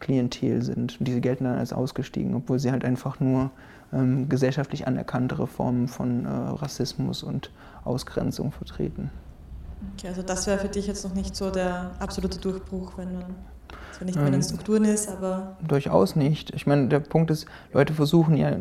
[0.00, 0.98] Klientel sind.
[0.98, 3.50] Und diese gelten dann als ausgestiegen, obwohl sie halt einfach nur
[3.92, 7.50] ähm, gesellschaftlich anerkanntere Formen von äh, Rassismus und
[7.84, 9.10] Ausgrenzung vertreten.
[9.96, 13.24] Okay, also das wäre für dich jetzt noch nicht so der absolute Durchbruch, wenn man
[13.92, 15.56] zwar nicht mehr in den ähm, Strukturen ist, aber.
[15.66, 16.54] Durchaus nicht.
[16.54, 18.56] Ich meine, der Punkt ist, Leute versuchen ja,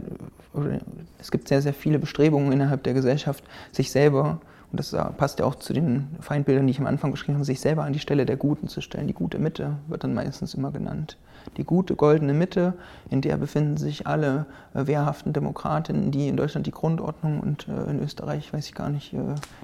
[1.19, 4.39] es gibt sehr, sehr viele Bestrebungen innerhalb der Gesellschaft, sich selber
[4.71, 7.59] und das passt ja auch zu den Feindbildern, die ich am Anfang beschrieben habe, sich
[7.59, 9.07] selber an die Stelle der Guten zu stellen.
[9.07, 11.17] Die gute Mitte wird dann meistens immer genannt.
[11.57, 12.73] Die gute goldene Mitte,
[13.09, 17.89] in der befinden sich alle äh, wehrhaften Demokratinnen, die in Deutschland die Grundordnung und äh,
[17.89, 19.17] in Österreich, weiß ich gar nicht, äh,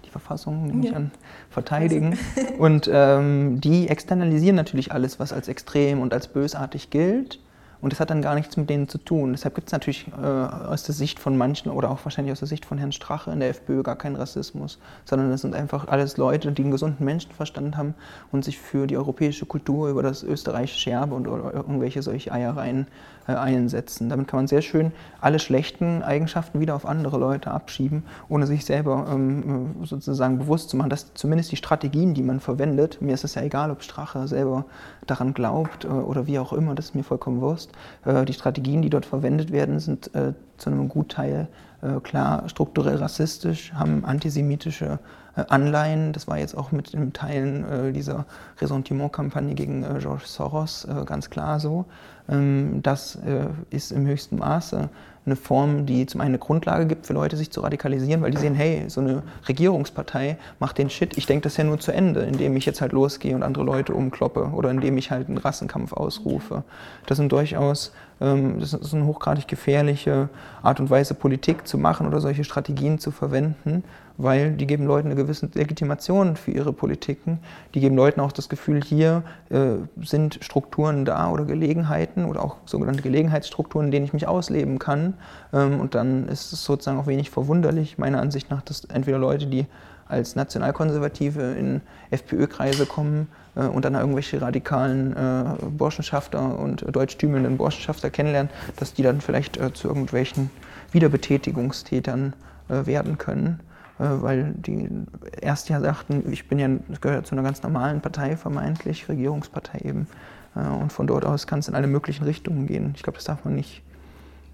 [0.05, 0.91] die Verfassung, nehme ja.
[0.91, 1.11] ich an,
[1.49, 2.17] verteidigen.
[2.35, 2.53] Also.
[2.57, 7.39] Und ähm, die externalisieren natürlich alles, was als extrem und als bösartig gilt
[7.85, 9.33] Und das hat dann gar nichts mit denen zu tun.
[9.33, 12.47] Deshalb gibt es natürlich äh, aus der Sicht von manchen oder auch wahrscheinlich aus der
[12.47, 16.17] Sicht von Herrn Strache in der FPÖ gar keinen Rassismus, sondern es sind einfach alles
[16.17, 17.93] Leute, die einen gesunden Menschenverstand haben
[18.31, 22.87] und sich für die europäische Kultur über das österreichische Erbe und irgendwelche solche Eiereien
[23.33, 24.09] einsetzen.
[24.09, 28.65] Damit kann man sehr schön alle schlechten Eigenschaften wieder auf andere Leute abschieben, ohne sich
[28.65, 33.23] selber ähm, sozusagen bewusst zu machen, dass zumindest die Strategien, die man verwendet, mir ist
[33.23, 34.65] es ja egal, ob Strache selber
[35.07, 37.71] daran glaubt äh, oder wie auch immer, das ist mir vollkommen Wurst.
[38.05, 41.64] Äh, die Strategien, die dort verwendet werden, sind äh, zu einem Gutteil äh,
[42.03, 44.99] klar strukturell rassistisch, haben antisemitische
[45.35, 46.13] äh, Anleihen.
[46.13, 48.25] Das war jetzt auch mit dem Teilen äh, dieser
[48.59, 51.85] Ressentiment-Kampagne gegen George Soros ganz klar so.
[52.29, 53.17] Ähm, das
[53.69, 54.89] ist im höchsten Maße
[55.25, 58.37] eine Form, die zum einen eine Grundlage gibt für Leute, sich zu radikalisieren, weil die
[58.37, 62.21] sehen, hey, so eine Regierungspartei macht den Shit, ich denke das ja nur zu Ende,
[62.21, 65.93] indem ich jetzt halt losgehe und andere Leute umkloppe oder indem ich halt einen Rassenkampf
[65.93, 66.63] ausrufe.
[67.07, 70.29] Das sind durchaus, das ist eine hochgradig gefährliche
[70.63, 73.83] Art und Weise, Politik zu machen oder solche Strategien zu verwenden,
[74.17, 77.39] weil die geben Leuten eine gewisse Legitimation für ihre Politiken.
[77.73, 82.55] Die geben Leuten auch das Gefühl, hier äh, sind Strukturen da oder Gelegenheiten oder auch
[82.65, 85.15] sogenannte Gelegenheitsstrukturen, in denen ich mich ausleben kann.
[85.51, 89.47] Ähm, und dann ist es sozusagen auch wenig verwunderlich, meiner Ansicht nach, dass entweder Leute,
[89.47, 89.65] die
[90.07, 91.81] als Nationalkonservative in
[92.11, 99.03] FPÖ-Kreise kommen äh, und dann irgendwelche radikalen äh, Burschenschafter und deutschtümelnden Burschenschafter kennenlernen, dass die
[99.03, 100.49] dann vielleicht äh, zu irgendwelchen
[100.91, 102.33] Wiederbetätigungstätern
[102.69, 103.59] äh, werden können.
[103.99, 104.89] Äh, weil die
[105.41, 106.69] erst ja sagten, ich bin ja,
[107.01, 110.07] gehöre zu einer ganz normalen Partei, vermeintlich, Regierungspartei eben.
[110.55, 112.93] Äh, und von dort aus kann es in alle möglichen Richtungen gehen.
[112.95, 113.81] Ich glaube, das darf man nicht,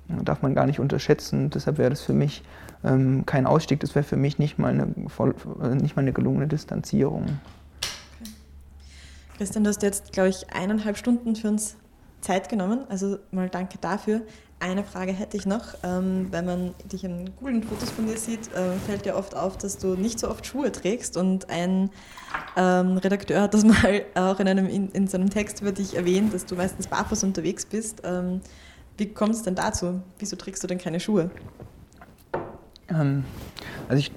[0.08, 1.50] darf man gar nicht unterschätzen.
[1.50, 2.44] Deshalb wäre das für mich
[2.84, 6.48] ähm, kein Ausstieg, das wäre für mich nicht mal, eine, äh, nicht mal eine gelungene
[6.48, 7.24] Distanzierung.
[7.24, 8.32] Okay.
[9.38, 11.76] Christian, du hast jetzt, glaube ich, eineinhalb Stunden für uns
[12.22, 12.86] Zeit genommen.
[12.90, 14.22] Also mal danke dafür.
[14.60, 15.74] Eine Frage hätte ich noch.
[15.84, 19.58] Ähm, wenn man dich in coolen Fotos von dir sieht, äh, fällt dir oft auf,
[19.58, 21.18] dass du nicht so oft Schuhe trägst.
[21.18, 21.90] Und ein
[22.56, 26.34] ähm, Redakteur hat das mal auch in, einem, in, in seinem Text über dich erwähnt,
[26.34, 28.04] dass du meistens barfuß unterwegs bist.
[28.04, 28.42] Ähm,
[28.98, 30.02] wie kommt es denn dazu?
[30.20, 31.32] Wieso trägst du denn keine Schuhe?
[32.92, 33.24] Ähm,
[33.90, 34.12] also ich,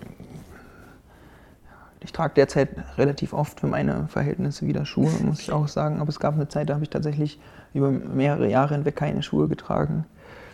[2.00, 6.00] ich trage derzeit relativ oft für meine Verhältnisse wieder Schuhe, muss ich auch sagen.
[6.00, 7.38] Aber es gab eine Zeit, da habe ich tatsächlich
[7.72, 10.04] über mehrere Jahre hinweg keine Schuhe getragen.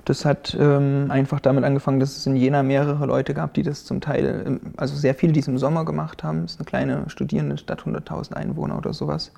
[0.06, 3.84] Das hat ähm, einfach damit angefangen, dass es in Jena mehrere Leute gab, die das
[3.84, 6.44] zum Teil, also sehr viele, die es im Sommer gemacht haben.
[6.44, 9.32] Es ist eine kleine Studierendenstadt, 100.000 Einwohner oder sowas.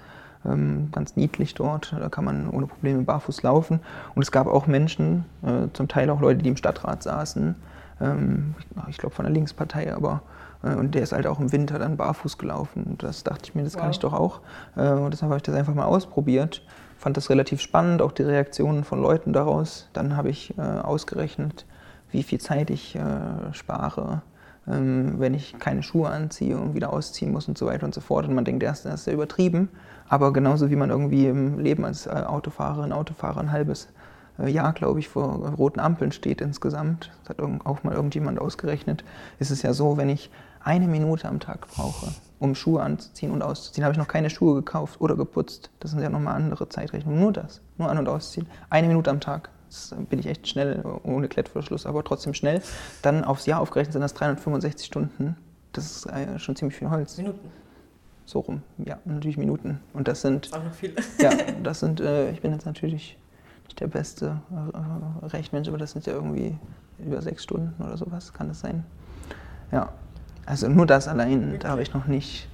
[0.45, 3.81] Ähm, ganz niedlich dort, da kann man ohne Probleme barfuß laufen.
[4.15, 7.57] Und es gab auch Menschen, äh, zum Teil auch Leute, die im Stadtrat saßen,
[8.03, 8.55] ähm,
[8.89, 10.23] ich glaube von der Linkspartei, aber
[10.63, 12.85] äh, und der ist halt auch im Winter dann barfuß gelaufen.
[12.85, 13.83] Und das dachte ich mir, das wow.
[13.83, 14.41] kann ich doch auch.
[14.77, 16.63] Äh, und deshalb habe ich das einfach mal ausprobiert
[17.03, 19.89] fand das relativ spannend, auch die Reaktionen von Leuten daraus.
[19.93, 21.67] Dann habe ich äh, ausgerechnet,
[22.13, 24.23] wie viel Zeit ich äh, spare,
[24.69, 28.01] ähm, wenn ich keine Schuhe anziehe und wieder ausziehen muss und so weiter und so
[28.01, 28.29] fort.
[28.29, 29.69] Und man denkt erst, das ist sehr übertrieben.
[30.09, 33.89] Aber genauso wie man irgendwie im Leben als äh, Autofahrerin, Autofahrer ein halbes
[34.51, 39.05] Jahr, glaube ich, vor roten Ampeln steht insgesamt, das hat auch mal irgendjemand ausgerechnet,
[39.39, 40.31] ist es ja so, wenn ich
[40.65, 44.55] eine Minute am Tag brauche, um Schuhe anzuziehen und auszuziehen, habe ich noch keine Schuhe
[44.55, 45.71] gekauft oder geputzt.
[45.81, 47.21] Das sind ja nochmal andere Zeitrechnungen.
[47.21, 48.47] Nur das, nur an- und ausziehen.
[48.71, 49.51] Eine Minute am Tag.
[49.69, 52.63] Das bin ich echt schnell, ohne Klettverschluss, aber trotzdem schnell.
[53.01, 55.37] Dann aufs Jahr aufgerechnet sind das 365 Stunden.
[55.73, 57.17] Das ist äh, schon ziemlich viel Holz.
[57.17, 57.51] Minuten.
[58.25, 59.81] So rum, ja, natürlich Minuten.
[59.95, 60.53] Und das sind.
[60.53, 60.95] Auch noch viel.
[61.19, 61.31] ja,
[61.63, 63.19] das sind, äh, ich bin jetzt natürlich
[63.75, 66.57] der beste äh, Rechtmensch, aber das sind ja irgendwie
[66.99, 68.85] über sechs Stunden oder sowas, kann das sein.
[69.71, 69.91] Ja,
[70.47, 72.49] also nur das allein, da habe ich noch nicht,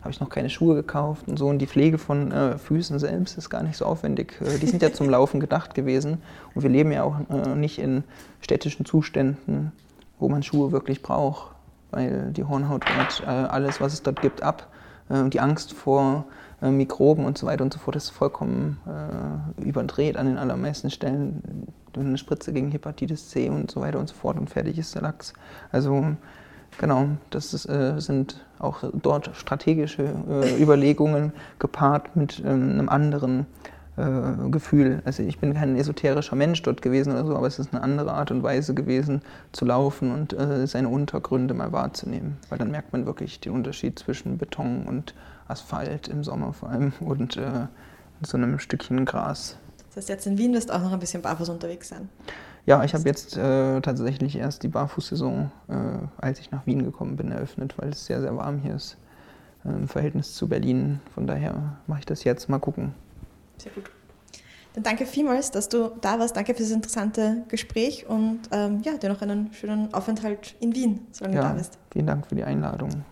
[0.00, 1.46] habe ich noch keine Schuhe gekauft und so.
[1.46, 4.40] Und die Pflege von äh, Füßen selbst ist gar nicht so aufwendig.
[4.40, 6.18] Äh, die sind ja zum Laufen gedacht gewesen.
[6.54, 8.04] Und wir leben ja auch äh, nicht in
[8.40, 9.72] städtischen Zuständen,
[10.18, 11.54] wo man Schuhe wirklich braucht.
[11.90, 12.82] Weil die Hornhaut
[13.22, 14.68] äh, alles, was es dort gibt, ab.
[15.08, 16.26] Äh, und die Angst vor
[16.62, 18.78] äh, Mikroben und so weiter und so fort ist vollkommen
[19.58, 21.66] überdreht an den allermeisten Stellen.
[21.96, 25.02] Eine Spritze gegen Hepatitis C und so weiter und so fort und fertig ist der
[25.02, 25.32] Lachs.
[25.72, 26.16] Also
[26.76, 33.46] Genau, das ist, äh, sind auch dort strategische äh, Überlegungen gepaart mit ähm, einem anderen
[33.98, 35.02] äh, Gefühl.
[35.04, 38.12] Also ich bin kein esoterischer Mensch dort gewesen oder so, aber es ist eine andere
[38.12, 39.22] Art und Weise gewesen
[39.52, 43.98] zu laufen und äh, seine Untergründe mal wahrzunehmen, weil dann merkt man wirklich den Unterschied
[43.98, 45.14] zwischen Beton und
[45.48, 47.66] Asphalt im Sommer vor allem und äh,
[48.22, 49.56] so einem Stückchen Gras.
[49.88, 52.08] Das heißt, jetzt in Wien wirst du auch noch ein bisschen barfuß unterwegs sein.
[52.66, 55.74] Ja, ich habe jetzt äh, tatsächlich erst die Barfußsaison, äh,
[56.18, 58.98] als ich nach Wien gekommen bin, eröffnet, weil es sehr, sehr warm hier ist
[59.64, 61.00] äh, im Verhältnis zu Berlin.
[61.14, 62.48] Von daher mache ich das jetzt.
[62.48, 62.94] Mal gucken.
[63.58, 63.90] Sehr gut.
[64.74, 66.36] Danke vielmals, dass du da warst.
[66.36, 71.06] Danke für das interessante Gespräch und ähm, ja, dir noch einen schönen Aufenthalt in Wien,
[71.10, 71.78] solange ja, du da bist.
[71.92, 73.04] Vielen Dank für die Einladung.